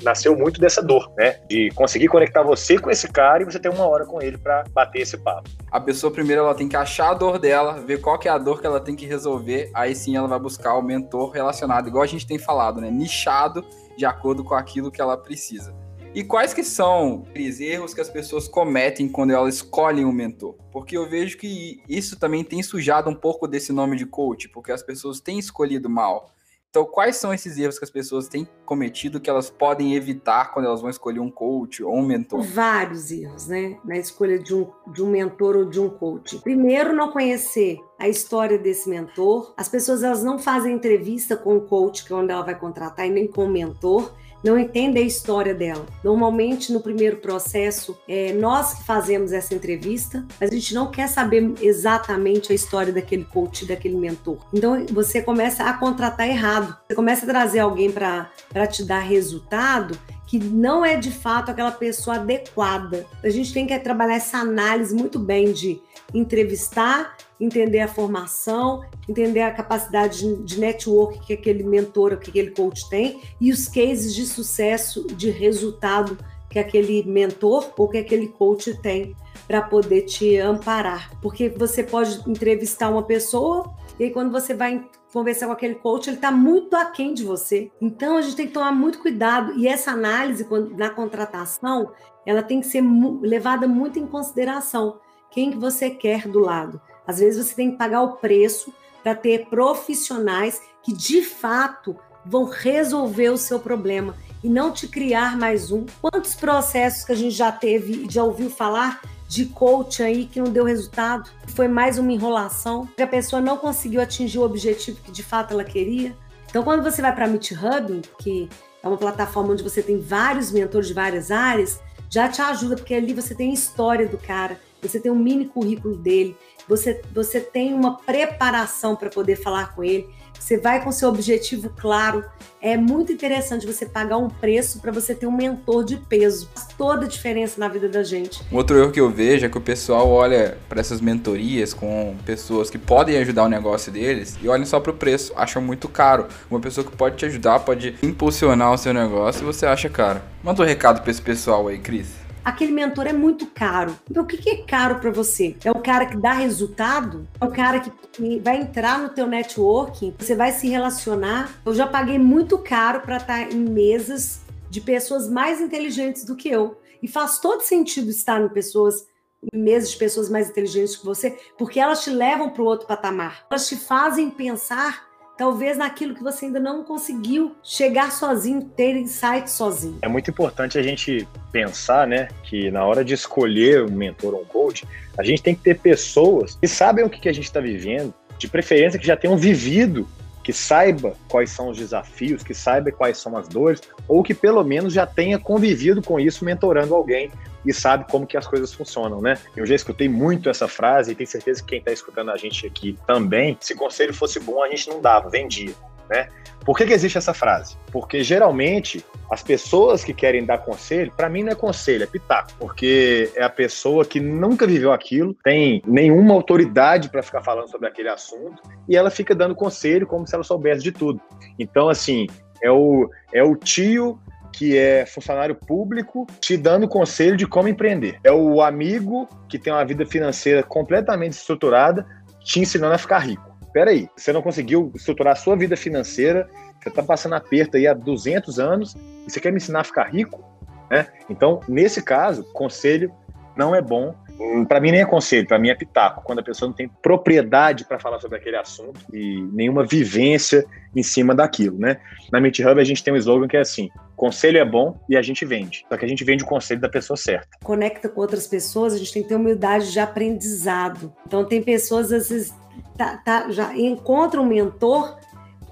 [0.02, 1.42] nasceu muito dessa dor, né?
[1.50, 4.64] De conseguir conectar você com esse cara e você ter uma hora com ele para
[4.72, 5.50] bater esse papo.
[5.70, 8.38] A pessoa primeiro ela tem que achar a dor dela, ver qual que é a
[8.38, 12.02] dor que ela tem que resolver, aí sim ela vai buscar o mentor relacionado, igual
[12.02, 12.90] a gente tem falado, né?
[12.90, 13.66] Nichado
[13.98, 15.76] de acordo com aquilo que ela precisa.
[16.16, 20.56] E quais que são os erros que as pessoas cometem quando elas escolhem um mentor?
[20.72, 24.72] Porque eu vejo que isso também tem sujado um pouco desse nome de coach, porque
[24.72, 26.32] as pessoas têm escolhido mal.
[26.70, 30.68] Então, quais são esses erros que as pessoas têm cometido que elas podem evitar quando
[30.68, 32.44] elas vão escolher um coach ou um mentor?
[32.44, 33.80] Vários erros, né?
[33.84, 36.38] Na escolha de um, de um mentor ou de um coach.
[36.42, 39.52] Primeiro, não conhecer a história desse mentor.
[39.58, 43.08] As pessoas elas não fazem entrevista com o coach, que é onde ela vai contratar,
[43.08, 45.86] e nem com o mentor não entende a história dela.
[46.04, 51.08] Normalmente, no primeiro processo, é nós que fazemos essa entrevista, mas a gente não quer
[51.08, 54.38] saber exatamente a história daquele coach, daquele mentor.
[54.54, 56.76] Então, você começa a contratar errado.
[56.88, 58.30] Você começa a trazer alguém para
[58.70, 59.98] te dar resultado
[60.30, 63.04] que não é de fato aquela pessoa adequada.
[63.24, 65.82] A gente tem que trabalhar essa análise muito bem de
[66.14, 72.88] entrevistar, entender a formação, entender a capacidade de network que aquele mentor, que aquele coach
[72.92, 76.16] tem e os cases de sucesso, de resultado
[76.48, 79.16] que aquele mentor ou que aquele coach tem
[79.48, 81.10] para poder te amparar.
[81.24, 86.08] Porque você pode entrevistar uma pessoa e aí quando você vai conversar com aquele coach,
[86.08, 87.72] ele está muito aquém de você.
[87.82, 91.92] Então a gente tem que tomar muito cuidado e essa análise na contratação,
[92.26, 92.84] ela tem que ser
[93.22, 95.00] levada muito em consideração.
[95.32, 96.82] Quem que você quer do lado?
[97.06, 101.96] Às vezes você tem que pagar o preço para ter profissionais que de fato
[102.26, 105.86] vão resolver o seu problema e não te criar mais um.
[106.02, 110.42] Quantos processos que a gente já teve e já ouviu falar de coach aí que
[110.42, 111.30] não deu resultado?
[111.50, 115.54] Foi mais uma enrolação, que a pessoa não conseguiu atingir o objetivo que de fato
[115.54, 116.18] ela queria.
[116.50, 118.50] Então, quando você vai para a Meet Hub, que
[118.82, 122.96] é uma plataforma onde você tem vários mentores de várias áreas, já te ajuda, porque
[122.96, 126.36] ali você tem a história do cara, você tem um mini currículo dele,
[126.68, 131.70] você, você tem uma preparação para poder falar com ele, você vai com seu objetivo
[131.78, 132.24] claro.
[132.62, 136.50] É muito interessante você pagar um preço para você ter um mentor de peso.
[136.54, 138.42] Faz toda a diferença na vida da gente.
[138.52, 142.16] Um outro erro que eu vejo é que o pessoal olha para essas mentorias com
[142.26, 145.88] pessoas que podem ajudar o negócio deles e olham só para o preço, acham muito
[145.88, 146.28] caro.
[146.50, 150.22] Uma pessoa que pode te ajudar, pode impulsionar o seu negócio você acha caro.
[150.44, 153.98] Manda um recado para esse pessoal aí, Cris aquele mentor é muito caro.
[154.10, 155.56] Então, o que é caro para você?
[155.64, 157.28] É o cara que dá resultado?
[157.40, 160.14] É o cara que vai entrar no teu networking?
[160.18, 161.62] Você vai se relacionar?
[161.66, 166.36] Eu já paguei muito caro para estar tá em mesas de pessoas mais inteligentes do
[166.36, 166.80] que eu.
[167.02, 169.08] E faz todo sentido estar em pessoas
[169.54, 173.46] mesas de pessoas mais inteligentes que você, porque elas te levam para o outro patamar.
[173.50, 175.09] Elas te fazem pensar
[175.40, 179.98] talvez naquilo que você ainda não conseguiu chegar sozinho, ter insight sozinho.
[180.02, 184.42] É muito importante a gente pensar, né, que na hora de escolher um mentor ou
[184.42, 184.86] um coach,
[185.18, 188.50] a gente tem que ter pessoas que sabem o que a gente está vivendo, de
[188.50, 190.06] preferência que já tenham vivido
[190.44, 194.64] que saiba quais são os desafios, que saiba quais são as dores, ou que pelo
[194.64, 197.32] menos já tenha convivido com isso mentorando alguém
[197.66, 199.38] e sabe como que as coisas funcionam, né?
[199.56, 202.66] Eu já escutei muito essa frase e tenho certeza que quem está escutando a gente
[202.66, 205.74] aqui também, se conselho fosse bom, a gente não dava, vendia,
[206.10, 206.28] né?
[206.66, 207.78] Por que, que existe essa frase?
[207.92, 212.52] Porque geralmente as pessoas que querem dar conselho, para mim não é conselho, é pitaco,
[212.60, 217.88] porque é a pessoa que nunca viveu aquilo, tem nenhuma autoridade para ficar falando sobre
[217.88, 221.22] aquele assunto e ela fica dando conselho como se ela soubesse de tudo.
[221.58, 222.28] Então, assim,
[222.62, 224.20] é o, é o tio
[224.52, 228.20] que é funcionário público te dando conselho de como empreender.
[228.24, 232.06] É o amigo que tem uma vida financeira completamente estruturada
[232.44, 233.49] te ensinando a ficar rico.
[233.70, 236.50] Espera aí, você não conseguiu estruturar a sua vida financeira,
[236.82, 240.06] você está passando aperto aí há 200 anos e você quer me ensinar a ficar
[240.06, 240.44] rico?
[240.90, 241.06] Né?
[241.30, 243.14] Então, nesse caso, conselho
[243.56, 246.24] não é bom Hum, para mim nem é conselho, para mim é pitaco.
[246.24, 250.66] Quando a pessoa não tem propriedade para falar sobre aquele assunto e nenhuma vivência
[250.96, 252.00] em cima daquilo, né?
[252.32, 255.18] Na Meet Hub a gente tem um slogan que é assim: conselho é bom e
[255.18, 255.86] a gente vende.
[255.90, 257.50] Só que a gente vende o conselho da pessoa certa.
[257.62, 261.14] Conecta com outras pessoas, a gente tem que ter humildade de aprendizado.
[261.28, 262.54] Então tem pessoas às vezes
[263.00, 265.18] tá, tá, já encontra um mentor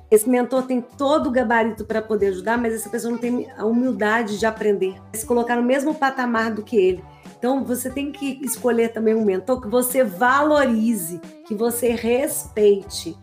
[0.09, 3.65] esse mentor tem todo o gabarito para poder ajudar, mas essa pessoa não tem a
[3.65, 7.03] humildade de aprender, se colocar no mesmo patamar do que ele.
[7.37, 13.17] Então você tem que escolher também um mentor que você valorize, que você respeite.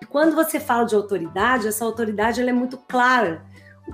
[0.00, 3.44] E quando você fala de autoridade, essa autoridade ela é muito clara.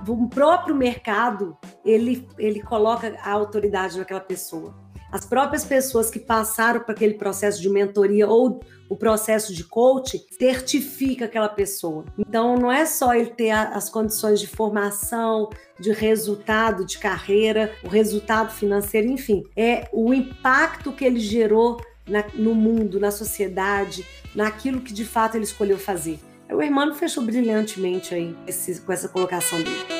[0.07, 4.73] O próprio mercado ele, ele coloca a autoridade naquela pessoa.
[5.11, 10.21] As próprias pessoas que passaram por aquele processo de mentoria ou o processo de coaching
[10.37, 12.05] certifica aquela pessoa.
[12.17, 17.87] Então, não é só ele ter as condições de formação, de resultado de carreira, o
[17.87, 24.81] resultado financeiro, enfim, é o impacto que ele gerou na, no mundo, na sociedade, naquilo
[24.81, 26.19] que de fato ele escolheu fazer.
[26.49, 29.96] O irmão fechou brilhantemente aí esse, com essa colocação dele.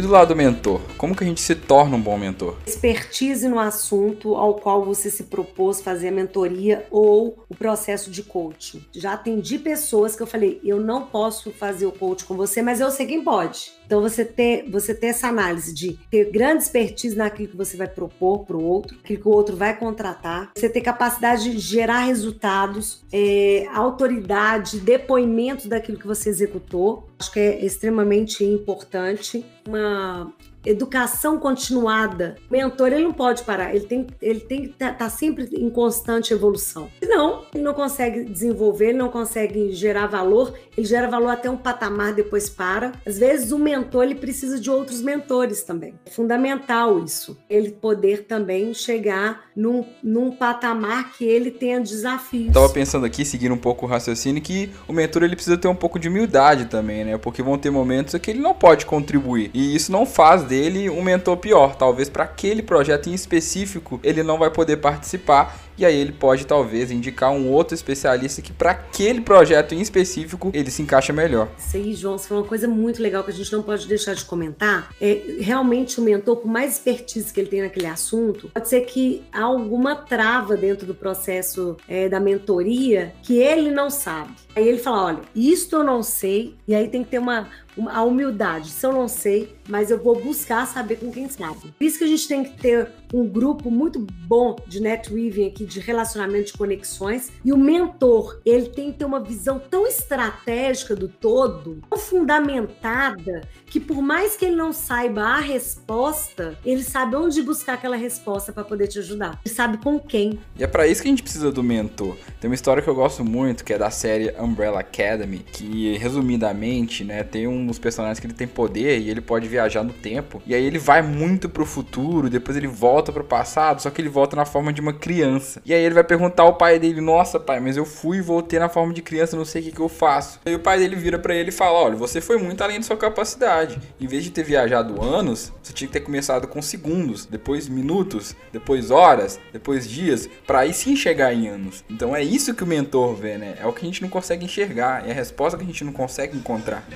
[0.00, 2.56] E do lado do mentor, como que a gente se torna um bom mentor?
[2.66, 8.22] Expertise no assunto ao qual você se propôs fazer a mentoria ou o processo de
[8.22, 8.82] coaching.
[8.94, 12.80] Já atendi pessoas que eu falei, eu não posso fazer o coaching com você, mas
[12.80, 13.72] eu sei quem pode.
[13.90, 17.88] Então você ter, você ter essa análise de ter grande expertise naquilo que você vai
[17.88, 22.02] propor para o outro, aquilo que o outro vai contratar, você ter capacidade de gerar
[22.02, 27.08] resultados, é, autoridade, depoimento daquilo que você executou.
[27.18, 29.44] Acho que é extremamente importante.
[29.66, 30.32] Uma
[30.64, 32.36] educação continuada.
[32.48, 35.48] O mentor ele não pode parar, ele tem, ele tem que estar tá, tá sempre
[35.52, 36.90] em constante evolução.
[37.02, 41.56] Senão, ele não consegue desenvolver, ele não consegue gerar valor, ele gera valor até um
[41.56, 42.92] patamar, depois para.
[43.06, 45.94] Às vezes o mentor ele precisa de outros mentores também.
[46.06, 47.38] É fundamental isso.
[47.48, 52.52] Ele poder também chegar num, num patamar que ele tenha desafios.
[52.52, 55.74] Tava pensando aqui, seguindo um pouco o raciocínio, que o mentor ele precisa ter um
[55.74, 57.18] pouco de humildade também, né?
[57.18, 59.50] Porque vão ter momentos que ele não pode contribuir.
[59.54, 61.76] E isso não faz dele um mentor pior.
[61.76, 66.46] Talvez para aquele projeto em específico ele não vai poder participar e aí ele pode
[66.46, 71.48] talvez indicar um outro especialista que para aquele projeto em específico ele se encaixa melhor.
[71.58, 74.14] Isso aí, João, isso foi uma coisa muito legal que a gente não pode deixar
[74.14, 74.90] de comentar.
[75.00, 79.22] É realmente o mentor, por mais expertise que ele tem naquele assunto, pode ser que
[79.32, 84.30] há alguma trava dentro do processo é, da mentoria que ele não sabe.
[84.54, 87.48] Aí ele fala: olha, isto eu não sei, e aí tem que ter uma,
[87.88, 88.70] a humildade.
[88.70, 91.72] Se eu não sei, mas eu vou buscar saber com quem sabe.
[91.78, 95.64] Por isso que a gente tem que ter um grupo muito bom de netweaving aqui,
[95.64, 97.30] de relacionamento de conexões.
[97.44, 103.42] E o mentor, ele tem que ter uma visão tão estratégica do todo, tão fundamentada,
[103.66, 108.52] que por mais que ele não saiba a resposta, ele sabe onde buscar aquela resposta
[108.52, 109.40] para poder te ajudar.
[109.44, 110.38] Ele sabe com quem.
[110.56, 112.16] E é para isso que a gente precisa do mentor.
[112.40, 117.04] Tem uma história que eu gosto muito, que é da série Umbrella Academy, que resumidamente,
[117.04, 120.42] né, tem uns personagens que ele tem poder e ele pode viajar no tempo.
[120.46, 124.08] E aí ele vai muito pro futuro, depois ele volta pro passado, só que ele
[124.08, 125.60] volta na forma de uma criança.
[125.64, 128.58] E aí ele vai perguntar ao pai dele: "Nossa, pai, mas eu fui e voltei
[128.58, 130.40] na forma de criança, não sei o que que eu faço".
[130.44, 132.82] Aí o pai dele vira para ele e fala: "Olha, você foi muito além da
[132.84, 133.80] sua capacidade.
[134.00, 138.34] Em vez de ter viajado anos, você tinha que ter começado com segundos, depois minutos,
[138.52, 141.84] depois horas, depois dias, para aí sim chegar em anos".
[141.90, 143.56] Então é isso que o mentor vê, né?
[143.60, 145.92] É o que a gente não consegue enxergar, é a resposta que a gente não
[145.92, 146.86] consegue encontrar.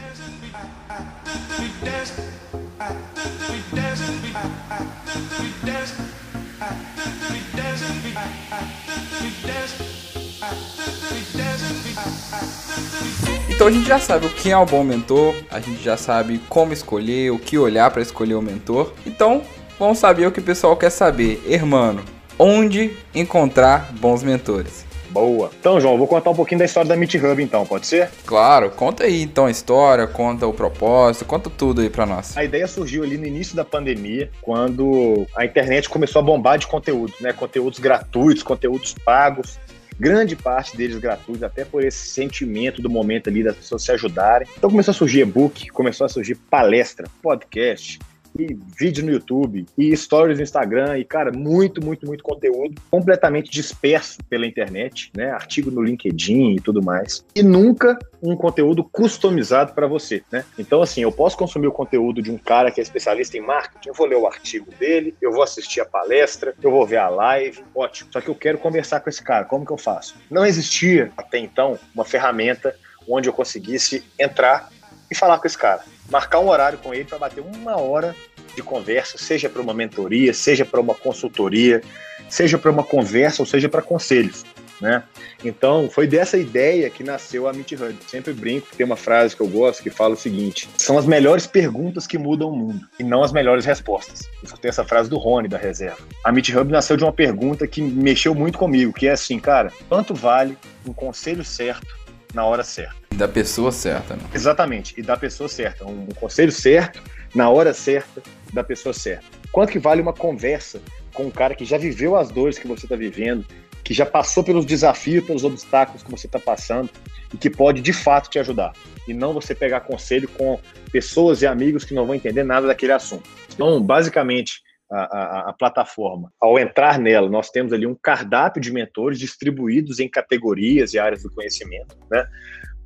[13.48, 16.38] Então a gente já sabe o que é um bom mentor, a gente já sabe
[16.48, 18.92] como escolher, o que olhar para escolher o mentor.
[19.06, 19.42] Então,
[19.78, 21.42] vamos saber o que o pessoal quer saber.
[21.46, 22.04] Hermano,
[22.38, 24.84] onde encontrar bons mentores?
[25.14, 25.48] Boa.
[25.60, 28.10] Então, João, vou contar um pouquinho da história da Meet Hub, então, pode ser?
[28.26, 32.36] Claro, conta aí então a história, conta o propósito, conta tudo aí pra nós.
[32.36, 36.66] A ideia surgiu ali no início da pandemia, quando a internet começou a bombar de
[36.66, 37.32] conteúdo, né?
[37.32, 39.56] Conteúdos gratuitos, conteúdos pagos
[39.96, 44.48] grande parte deles gratuitos, até por esse sentimento do momento ali das pessoas se ajudarem.
[44.58, 48.00] Então começou a surgir e-book, começou a surgir palestra, podcast,
[48.38, 53.50] e vídeo no YouTube, e stories no Instagram, e, cara, muito, muito, muito conteúdo completamente
[53.50, 55.30] disperso pela internet, né?
[55.30, 57.24] Artigo no LinkedIn e tudo mais.
[57.34, 60.44] E nunca um conteúdo customizado para você, né?
[60.58, 63.88] Então, assim, eu posso consumir o conteúdo de um cara que é especialista em marketing,
[63.88, 67.08] eu vou ler o artigo dele, eu vou assistir a palestra, eu vou ver a
[67.08, 68.10] live, ótimo.
[68.12, 70.16] Só que eu quero conversar com esse cara, como que eu faço?
[70.30, 72.74] Não existia até então uma ferramenta
[73.08, 74.70] onde eu conseguisse entrar
[75.10, 75.82] e falar com esse cara.
[76.10, 78.14] Marcar um horário com ele para bater uma hora
[78.54, 81.82] de conversa, seja para uma mentoria, seja para uma consultoria,
[82.28, 84.44] seja para uma conversa ou seja para conselhos.
[84.80, 85.02] Né?
[85.44, 87.96] Então, foi dessa ideia que nasceu a Meet Hub.
[88.08, 91.46] Sempre brinco, tem uma frase que eu gosto que fala o seguinte: são as melhores
[91.46, 94.28] perguntas que mudam o mundo e não as melhores respostas.
[94.42, 95.98] Eu escutei essa frase do Rony da reserva.
[96.24, 99.72] A Meet Hub nasceu de uma pergunta que mexeu muito comigo, que é assim, cara,
[99.88, 102.03] quanto vale um conselho certo
[102.34, 102.94] na hora certa?
[103.14, 104.22] Da pessoa certa, né?
[104.34, 105.86] Exatamente, e da pessoa certa.
[105.86, 107.00] Um conselho certo,
[107.34, 108.22] na hora certa,
[108.52, 109.24] da pessoa certa.
[109.52, 110.80] Quanto que vale uma conversa
[111.12, 113.46] com um cara que já viveu as dores que você está vivendo,
[113.84, 116.90] que já passou pelos desafios, pelos obstáculos que você está passando
[117.32, 118.72] e que pode de fato te ajudar.
[119.06, 120.58] E não você pegar conselho com
[120.90, 123.28] pessoas e amigos que não vão entender nada daquele assunto.
[123.52, 124.62] Então, basicamente,
[124.94, 129.98] a, a, a, plataforma, ao entrar nela, nós temos ali um cardápio de mentores distribuídos
[129.98, 131.96] em categorias e áreas do conhecimento.
[132.10, 132.24] Né?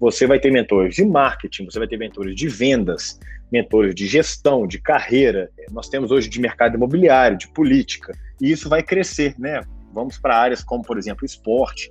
[0.01, 3.19] Você vai ter mentores de marketing, você vai ter mentores de vendas,
[3.53, 5.51] mentores de gestão, de carreira.
[5.71, 8.13] Nós temos hoje de mercado imobiliário, de política.
[8.41, 9.61] E isso vai crescer, né?
[9.93, 11.91] Vamos para áreas como, por exemplo, esporte,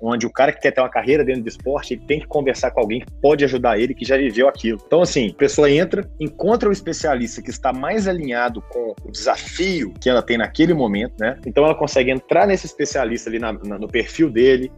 [0.00, 2.70] onde o cara que quer ter uma carreira dentro do esporte, ele tem que conversar
[2.70, 4.80] com alguém que pode ajudar ele, que já viveu aquilo.
[4.86, 9.92] Então, assim, a pessoa entra, encontra o especialista que está mais alinhado com o desafio
[10.00, 11.38] que ela tem naquele momento, né?
[11.46, 14.70] Então, ela consegue entrar nesse especialista ali na, na, no perfil dele,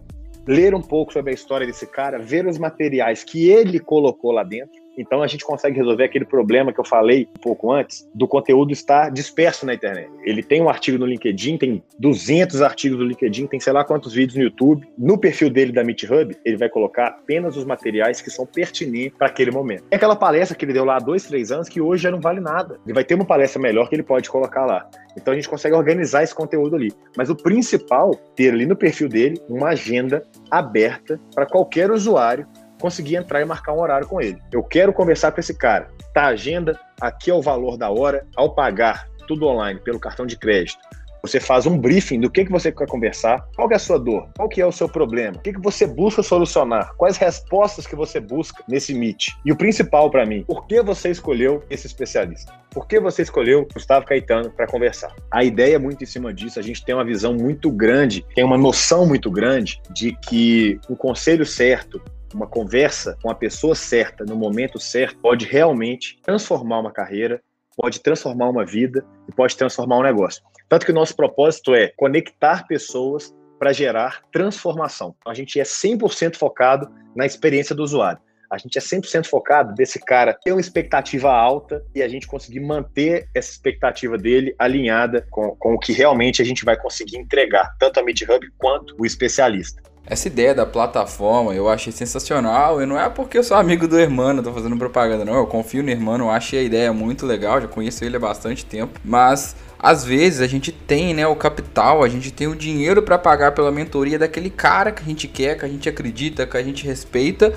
[0.47, 4.45] ler um pouco sobre a história desse cara, ver os materiais que ele colocou lá
[4.45, 8.27] dentro então a gente consegue resolver aquele problema que eu falei um pouco antes, do
[8.27, 10.11] conteúdo estar disperso na internet.
[10.23, 14.13] Ele tem um artigo no LinkedIn, tem 200 artigos no LinkedIn, tem sei lá quantos
[14.13, 14.87] vídeos no YouTube.
[14.97, 19.17] No perfil dele da Meet Hub, ele vai colocar apenas os materiais que são pertinentes
[19.19, 19.85] para aquele momento.
[19.91, 22.21] É aquela palestra que ele deu lá há dois, três anos que hoje já não
[22.21, 22.79] vale nada.
[22.85, 24.89] Ele vai ter uma palestra melhor que ele pode colocar lá.
[25.17, 26.93] Então a gente consegue organizar esse conteúdo ali.
[27.17, 32.47] Mas o principal, ter ali no perfil dele uma agenda aberta para qualquer usuário
[32.81, 34.41] conseguir entrar e marcar um horário com ele.
[34.53, 35.89] Eu quero conversar com esse cara.
[36.13, 38.27] Tá a agenda, aqui é o valor da hora.
[38.37, 40.79] Ao pagar tudo online pelo cartão de crédito,
[41.27, 44.29] você faz um briefing do que, que você quer conversar, qual é a sua dor,
[44.37, 47.97] qual que é o seu problema, o que, que você busca solucionar, quais respostas que
[47.97, 49.31] você busca nesse Meet.
[49.45, 52.53] E o principal para mim, por que você escolheu esse especialista?
[52.71, 55.13] Por que você escolheu Gustavo Caetano para conversar?
[55.31, 58.45] A ideia é muito em cima disso, a gente tem uma visão muito grande, tem
[58.45, 62.01] uma noção muito grande de que o conselho certo,
[62.37, 67.41] uma conversa com a pessoa certa no momento certo pode realmente transformar uma carreira,
[67.75, 70.43] pode transformar uma vida e pode transformar um negócio.
[70.69, 75.17] Tanto que o nosso propósito é conectar pessoas para gerar transformação.
[75.27, 78.21] A gente é 100% focado na experiência do usuário.
[78.51, 82.61] A gente é 100% focado desse cara ter uma expectativa alta e a gente conseguir
[82.61, 87.75] manter essa expectativa dele alinhada com, com o que realmente a gente vai conseguir entregar,
[87.79, 89.83] tanto a Meet Hub quanto o especialista.
[90.09, 92.81] Essa ideia da plataforma eu achei sensacional.
[92.81, 95.35] E não é porque eu sou amigo do Hermano, tô fazendo propaganda, não.
[95.35, 99.01] Eu confio no Hermano, achei a ideia muito legal, já conheço ele há bastante tempo.
[99.05, 103.19] Mas às vezes a gente tem né, o capital, a gente tem o dinheiro para
[103.19, 106.63] pagar pela mentoria daquele cara que a gente quer, que a gente acredita, que a
[106.63, 107.53] gente respeita.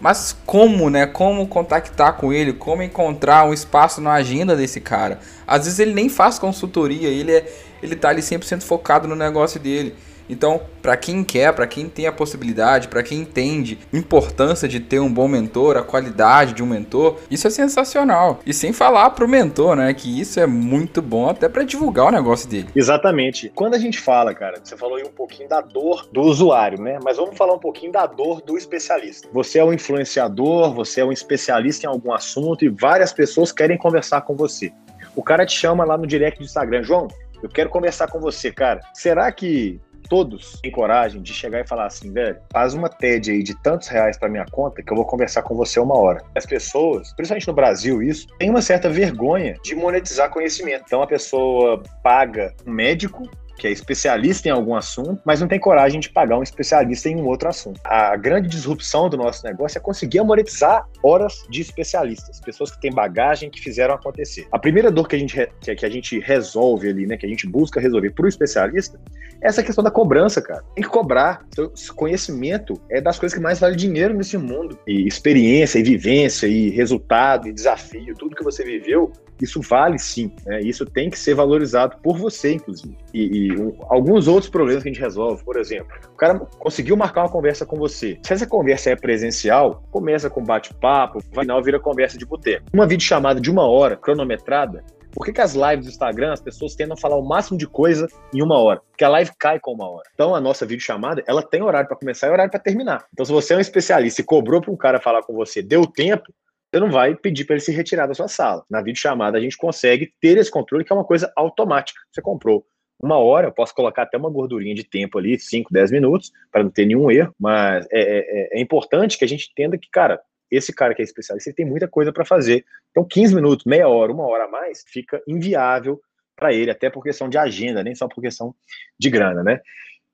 [0.00, 1.04] Mas como, né?
[1.04, 2.52] Como contactar com ele?
[2.52, 5.18] Como encontrar um espaço na agenda desse cara?
[5.44, 9.58] Às vezes ele nem faz consultoria, ele, é, ele tá ali 100% focado no negócio
[9.58, 9.96] dele.
[10.28, 14.80] Então, para quem quer, para quem tem a possibilidade, para quem entende a importância de
[14.80, 18.40] ter um bom mentor, a qualidade de um mentor, isso é sensacional.
[18.46, 22.10] E sem falar pro mentor, né, que isso é muito bom até para divulgar o
[22.10, 22.68] negócio dele.
[22.74, 23.50] Exatamente.
[23.54, 26.98] Quando a gente fala, cara, você falou aí um pouquinho da dor do usuário, né?
[27.02, 29.28] Mas vamos falar um pouquinho da dor do especialista.
[29.32, 33.76] Você é um influenciador, você é um especialista em algum assunto e várias pessoas querem
[33.76, 34.72] conversar com você.
[35.14, 37.08] O cara te chama lá no direct do Instagram, João,
[37.42, 38.80] eu quero conversar com você, cara.
[38.94, 43.42] Será que todos têm coragem de chegar e falar assim, velho, faz uma TED aí
[43.42, 46.22] de tantos reais para minha conta que eu vou conversar com você uma hora.
[46.34, 50.84] As pessoas, principalmente no Brasil, isso, tem uma certa vergonha de monetizar conhecimento.
[50.86, 53.28] Então a pessoa paga um médico
[53.58, 57.16] que é especialista em algum assunto, mas não tem coragem de pagar um especialista em
[57.16, 57.80] um outro assunto.
[57.84, 62.92] A grande disrupção do nosso negócio é conseguir monetizar horas de especialistas, pessoas que têm
[62.92, 64.46] bagagem, que fizeram acontecer.
[64.52, 67.46] A primeira dor que a gente, que a gente resolve ali, né, que a gente
[67.46, 68.98] busca resolver para o especialista,
[69.40, 70.62] essa questão da cobrança, cara.
[70.74, 71.46] Tem que cobrar.
[71.54, 74.78] Seu conhecimento é das coisas que mais vale dinheiro nesse mundo.
[74.86, 80.32] E experiência, e vivência, e resultado, e desafio, tudo que você viveu, isso vale sim.
[80.44, 80.60] Né?
[80.60, 82.96] Isso tem que ser valorizado por você, inclusive.
[83.12, 86.96] E, e um, alguns outros problemas que a gente resolve, por exemplo, o cara conseguiu
[86.96, 88.18] marcar uma conversa com você.
[88.22, 92.64] Se essa conversa é presencial, começa com bate-papo, final vira conversa de boteco.
[92.72, 96.74] Uma videochamada de uma hora, cronometrada, por que, que as lives do Instagram, as pessoas
[96.74, 98.80] tentam falar o máximo de coisa em uma hora?
[98.90, 100.08] Porque a live cai com uma hora.
[100.14, 103.04] Então, a nossa videochamada, ela tem horário para começar e horário para terminar.
[103.12, 105.86] Então, se você é um especialista e cobrou para um cara falar com você, deu
[105.86, 106.32] tempo,
[106.70, 108.64] você não vai pedir para ele se retirar da sua sala.
[108.68, 112.00] Na videochamada, a gente consegue ter esse controle, que é uma coisa automática.
[112.10, 112.66] Você comprou
[113.00, 116.62] uma hora, eu posso colocar até uma gordurinha de tempo ali, 5, 10 minutos, para
[116.62, 120.20] não ter nenhum erro, mas é, é, é, importante que a gente entenda que, cara,
[120.50, 122.64] esse cara que é especialista, ele tem muita coisa para fazer.
[122.90, 126.00] Então, 15 minutos, meia hora, uma hora a mais, fica inviável
[126.34, 128.54] para ele, até por questão de agenda, nem só por questão
[128.98, 129.60] de grana, né?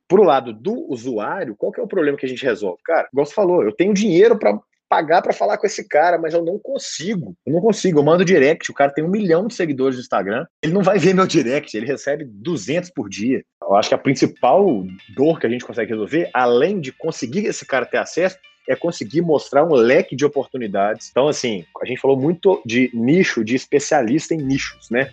[0.07, 2.83] Por o lado do usuário, qual que é o problema que a gente resolve?
[2.85, 4.59] Cara, igual você falou, eu tenho dinheiro para
[4.95, 7.35] pagar para falar com esse cara, mas eu não consigo.
[7.45, 7.99] Eu não consigo.
[7.99, 10.99] Eu mando direct, o cara tem um milhão de seguidores no Instagram, ele não vai
[11.01, 13.43] ver meu direct, ele recebe 200 por dia.
[13.61, 14.65] Eu acho que a principal
[15.17, 18.37] dor que a gente consegue resolver, além de conseguir esse cara ter acesso,
[18.69, 21.09] é conseguir mostrar um leque de oportunidades.
[21.11, 25.11] Então, assim, a gente falou muito de nicho, de especialista em nichos, né?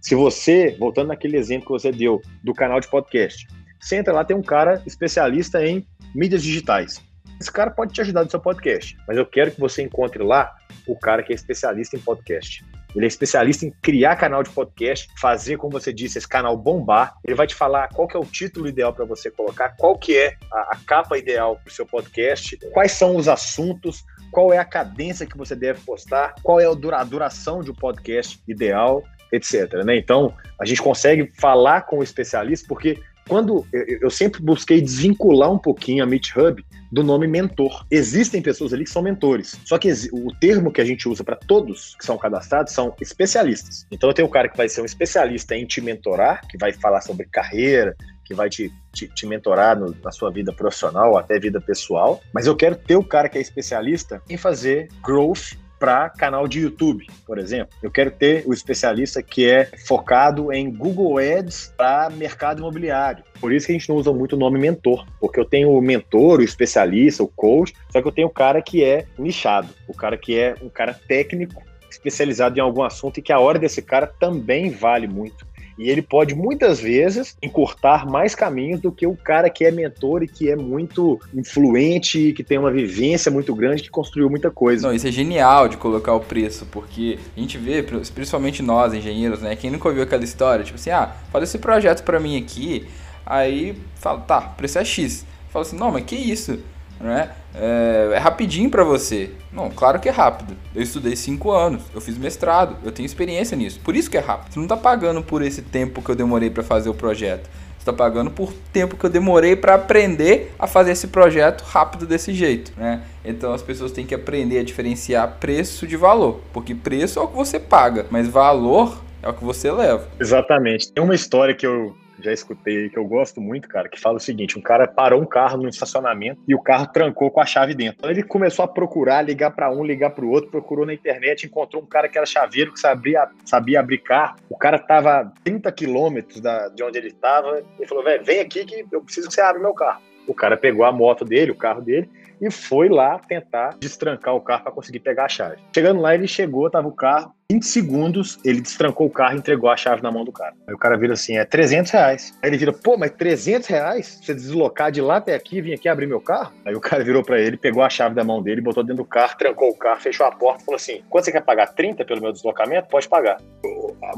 [0.00, 3.48] Se você, voltando naquele exemplo que você deu do canal de podcast,
[3.80, 7.02] você entra lá, tem um cara especialista em mídias digitais.
[7.40, 10.54] Esse cara pode te ajudar no seu podcast, mas eu quero que você encontre lá
[10.86, 12.64] o cara que é especialista em podcast.
[12.94, 17.16] Ele é especialista em criar canal de podcast, fazer, como você disse, esse canal bombar.
[17.24, 20.16] Ele vai te falar qual que é o título ideal para você colocar, qual que
[20.16, 24.58] é a, a capa ideal para o seu podcast, quais são os assuntos, qual é
[24.58, 29.72] a cadência que você deve postar, qual é a duração de um podcast ideal, etc.
[29.84, 29.96] Né?
[29.96, 35.58] Então, a gente consegue falar com o especialista porque quando eu sempre busquei desvincular um
[35.58, 36.64] pouquinho a Meet Hub
[36.94, 37.84] do nome mentor.
[37.90, 39.58] Existem pessoas ali que são mentores.
[39.64, 43.84] Só que o termo que a gente usa para todos que são cadastrados são especialistas.
[43.90, 46.72] Então eu tenho um cara que vai ser um especialista em te mentorar, que vai
[46.72, 51.36] falar sobre carreira, que vai te, te, te mentorar no, na sua vida profissional até
[51.38, 52.22] vida pessoal.
[52.32, 56.60] Mas eu quero ter o cara que é especialista em fazer growth para canal de
[56.60, 57.76] YouTube, por exemplo.
[57.82, 63.24] Eu quero ter o especialista que é focado em Google Ads para mercado imobiliário.
[63.40, 65.80] Por isso que a gente não usa muito o nome mentor, porque eu tenho o
[65.80, 69.94] mentor, o especialista, o coach, só que eu tenho o cara que é nichado, o
[69.94, 73.80] cara que é um cara técnico especializado em algum assunto e que a hora desse
[73.80, 75.46] cara também vale muito.
[75.76, 80.22] E ele pode muitas vezes encurtar mais caminhos do que o cara que é mentor
[80.22, 84.86] e que é muito influente, que tem uma vivência muito grande, que construiu muita coisa.
[84.86, 89.40] Não, isso é genial de colocar o preço, porque a gente vê, principalmente nós, engenheiros,
[89.40, 89.56] né?
[89.56, 92.86] Quem nunca ouviu aquela história, tipo assim, ah, faz esse projeto para mim aqui,
[93.26, 95.26] aí fala, tá, preço é X.
[95.50, 96.58] Fala assim, não, mas que isso?
[97.04, 97.30] Né?
[97.54, 99.30] É, é rapidinho para você.
[99.52, 100.56] Não, claro que é rápido.
[100.74, 103.78] Eu estudei 5 anos, eu fiz mestrado, eu tenho experiência nisso.
[103.84, 104.54] Por isso que é rápido.
[104.54, 107.48] Você não tá pagando por esse tempo que eu demorei para fazer o projeto.
[107.78, 112.06] Você tá pagando por tempo que eu demorei para aprender a fazer esse projeto rápido
[112.06, 113.02] desse jeito, né?
[113.22, 117.28] Então as pessoas têm que aprender a diferenciar preço de valor, porque preço é o
[117.28, 120.08] que você paga, mas valor é o que você leva.
[120.18, 120.90] Exatamente.
[120.90, 121.94] Tem uma história que eu
[122.24, 125.26] já escutei, que eu gosto muito, cara, que fala o seguinte: um cara parou um
[125.26, 127.98] carro no estacionamento e o carro trancou com a chave dentro.
[127.98, 131.46] Então ele começou a procurar, ligar para um, ligar para o outro, procurou na internet,
[131.46, 134.36] encontrou um cara que era chaveiro, que sabia, sabia abrir carro.
[134.48, 136.40] O cara tava a 30 quilômetros
[136.74, 137.62] de onde ele estava.
[137.78, 140.02] Ele falou: velho, vem aqui que eu preciso que você abra meu carro.
[140.26, 142.08] O cara pegou a moto dele, o carro dele,
[142.40, 145.56] e foi lá tentar destrancar o carro para conseguir pegar a chave.
[145.74, 149.68] Chegando lá, ele chegou, tava o carro, 20 segundos, ele destrancou o carro e entregou
[149.68, 150.54] a chave na mão do cara.
[150.66, 152.38] Aí o cara vira assim, é 300 reais.
[152.42, 154.18] Aí ele vira, pô, mas 300 reais?
[154.22, 156.52] Você deslocar de lá até aqui, vir aqui abrir meu carro?
[156.64, 159.08] Aí o cara virou para ele, pegou a chave da mão dele, botou dentro do
[159.08, 161.66] carro, trancou o carro, fechou a porta, falou assim, quanto você quer pagar?
[161.74, 162.88] 30 pelo meu deslocamento?
[162.88, 163.36] Pode pagar.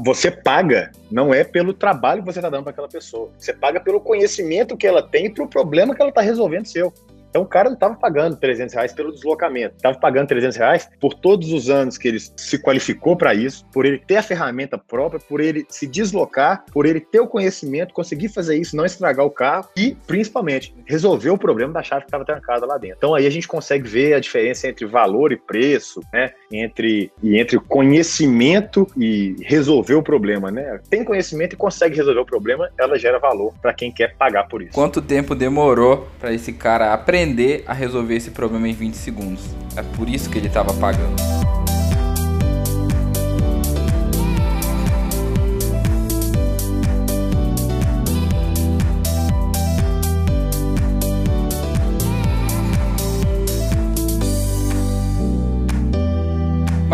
[0.03, 3.29] Você paga, não é pelo trabalho que você tá dando para aquela pessoa.
[3.37, 6.93] Você paga pelo conhecimento que ela tem e pro problema que ela tá resolvendo seu.
[7.37, 11.13] Então o cara não estava pagando 300 reais pelo deslocamento, estava pagando 300 reais por
[11.13, 15.19] todos os anos que ele se qualificou para isso, por ele ter a ferramenta própria,
[15.19, 19.29] por ele se deslocar, por ele ter o conhecimento, conseguir fazer isso, não estragar o
[19.29, 22.97] carro e, principalmente, resolver o problema da chave que estava trancada lá dentro.
[22.97, 26.31] Então aí a gente consegue ver a diferença entre valor e preço, né?
[26.51, 30.79] Entre, e entre conhecimento e resolver o problema, né?
[30.89, 34.61] Tem conhecimento e consegue resolver o problema, ela gera valor para quem quer pagar por
[34.61, 34.71] isso.
[34.71, 39.43] Quanto tempo demorou para esse cara aprender a resolver esse problema em 20 segundos.
[39.75, 41.66] É por isso que ele estava pagando.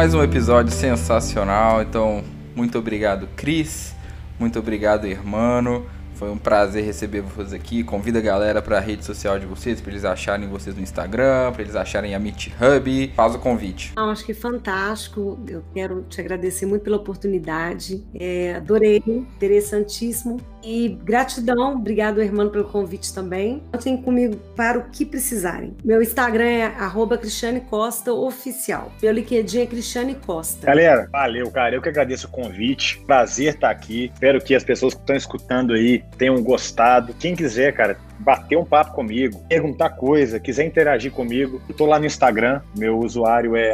[0.03, 1.81] Mais um episódio sensacional.
[1.81, 3.95] Então, muito obrigado, Cris.
[4.37, 5.85] Muito obrigado, irmão.
[6.15, 7.85] Foi um prazer receber vocês aqui.
[7.85, 11.53] Convida a galera para a rede social de vocês, para eles acharem vocês no Instagram,
[11.53, 13.13] para eles acharem a Meet Hub.
[13.15, 13.93] Faz o convite.
[13.95, 15.39] Não, acho que fantástico.
[15.47, 18.05] Eu quero te agradecer muito pela oportunidade.
[18.13, 20.41] É, adorei, interessantíssimo.
[20.63, 23.61] E gratidão, obrigado, irmão, pelo convite também.
[23.71, 25.75] Contem comigo para o que precisarem.
[25.83, 28.91] Meu Instagram é arroba Cristiane Costa Oficial.
[29.01, 30.65] Meu LinkedIn é Cristiane Costa.
[30.65, 31.75] Galera, valeu, cara.
[31.75, 33.03] Eu que agradeço o convite.
[33.05, 34.09] Prazer estar aqui.
[34.13, 37.13] Espero que as pessoas que estão escutando aí tenham gostado.
[37.19, 41.99] Quem quiser, cara, bater um papo comigo, perguntar coisa, quiser interagir comigo, eu tô lá
[41.99, 43.73] no Instagram, meu usuário é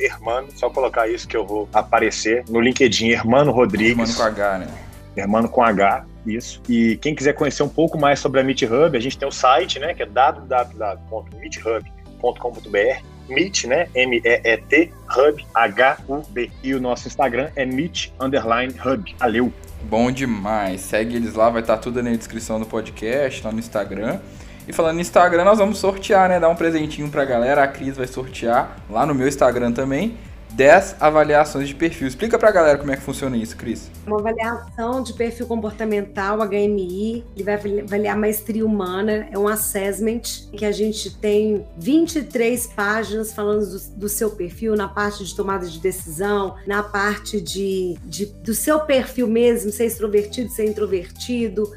[0.00, 3.90] @hermano, só colocar isso que eu vou aparecer no LinkedIn, Hermano Rodrigues.
[3.90, 4.89] Hermano com H, né?
[5.16, 6.60] Hermano com H, isso.
[6.68, 9.32] E quem quiser conhecer um pouco mais sobre a Meet Hub, a gente tem o
[9.32, 13.04] site, né, que é www.meethub.com.br.
[13.28, 13.86] Meet, né?
[13.94, 16.50] M-E-E-T, Hub, H-U-B.
[16.62, 19.14] E o nosso Instagram é Meet Underline Hub.
[19.18, 19.52] Valeu!
[19.82, 20.82] Bom demais.
[20.82, 24.20] Segue eles lá, vai estar tá tudo na descrição do podcast, lá no Instagram.
[24.68, 26.38] E falando no Instagram, nós vamos sortear, né?
[26.38, 27.64] Dar um presentinho pra galera.
[27.64, 30.16] A Cris vai sortear lá no meu Instagram também.
[30.52, 32.06] 10 avaliações de perfil.
[32.06, 33.90] Explica pra galera como é que funciona isso, Cris.
[34.06, 40.22] Uma avaliação de perfil comportamental, HMI, ele vai avaliar maestria humana, é um assessment
[40.52, 45.66] que a gente tem 23 páginas falando do, do seu perfil, na parte de tomada
[45.66, 51.70] de decisão, na parte de, de, do seu perfil mesmo, ser extrovertido, ser introvertido,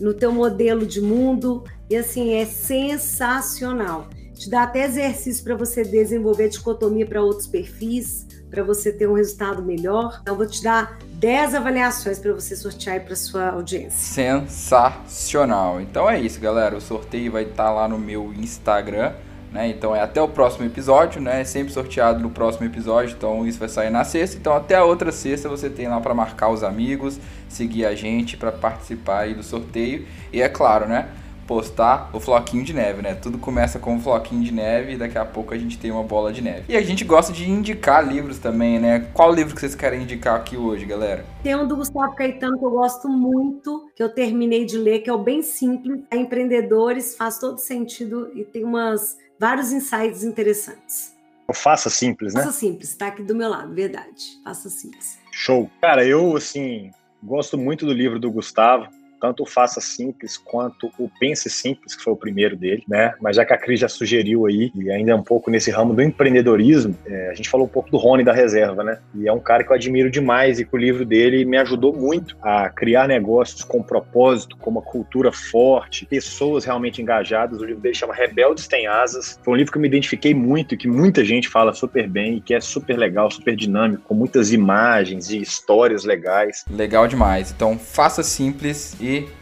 [0.00, 4.08] no teu modelo de mundo, e assim, é sensacional
[4.40, 9.12] te dá até exercício para você desenvolver dicotomia para outros perfis, para você ter um
[9.12, 10.18] resultado melhor.
[10.22, 13.98] Então, vou te dar 10 avaliações para você sortear para sua audiência.
[13.98, 15.78] Sensacional!
[15.78, 16.74] Então é isso, galera.
[16.74, 19.12] O sorteio vai estar tá lá no meu Instagram.
[19.52, 19.68] Né?
[19.68, 21.40] Então é até o próximo episódio, né?
[21.40, 24.36] É sempre sorteado no próximo episódio, então isso vai sair na sexta.
[24.36, 27.18] Então até a outra sexta você tem lá para marcar os amigos,
[27.48, 30.06] seguir a gente para participar aí do sorteio.
[30.32, 31.08] E é claro, né?
[31.50, 33.12] Postar o floquinho de neve, né?
[33.12, 36.04] Tudo começa com um floquinho de neve e daqui a pouco a gente tem uma
[36.04, 36.62] bola de neve.
[36.68, 39.10] E a gente gosta de indicar livros também, né?
[39.12, 41.26] Qual livro que vocês querem indicar aqui hoje, galera?
[41.42, 45.10] Tem um do Gustavo Caetano que eu gosto muito, que eu terminei de ler, que
[45.10, 46.04] é o Bem Simples.
[46.08, 51.16] A empreendedores faz todo sentido e tem umas vários insights interessantes.
[51.52, 52.44] Faça simples, né?
[52.44, 54.38] Faça simples, tá aqui do meu lado, verdade.
[54.44, 55.18] Faça simples.
[55.32, 55.68] Show.
[55.80, 61.10] Cara, eu, assim, gosto muito do livro do Gustavo tanto o Faça Simples quanto o
[61.20, 63.12] Pense Simples, que foi o primeiro dele, né?
[63.20, 65.94] Mas já que a Cris já sugeriu aí, e ainda é um pouco nesse ramo
[65.94, 68.98] do empreendedorismo, é, a gente falou um pouco do Rony da Reserva, né?
[69.14, 71.92] E é um cara que eu admiro demais e que o livro dele me ajudou
[71.92, 77.60] muito a criar negócios com propósito, com uma cultura forte, pessoas realmente engajadas.
[77.60, 79.38] O livro dele chama Rebeldes Tem Asas.
[79.42, 82.36] Foi um livro que eu me identifiquei muito e que muita gente fala super bem
[82.36, 86.64] e que é super legal, super dinâmico, com muitas imagens e histórias legais.
[86.70, 87.50] Legal demais.
[87.50, 88.96] Então, faça simples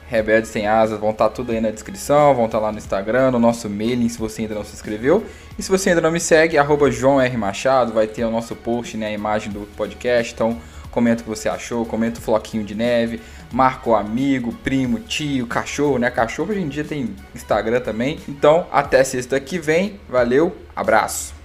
[0.09, 2.79] Rebeldes Sem Asas, vão estar tá tudo aí na descrição, vão estar tá lá no
[2.79, 5.25] Instagram, no nosso mailing, se você ainda não se inscreveu.
[5.59, 7.37] E se você ainda não me segue, arroba João R.
[7.37, 10.59] Machado, vai ter o nosso post, né, a imagem do podcast, então
[10.91, 13.21] comenta o que você achou, comenta o floquinho de neve,
[13.53, 18.19] marca o amigo, primo, tio, cachorro, né, cachorro hoje em dia tem Instagram também.
[18.29, 21.38] Então, até sexta que vem, valeu, abraço!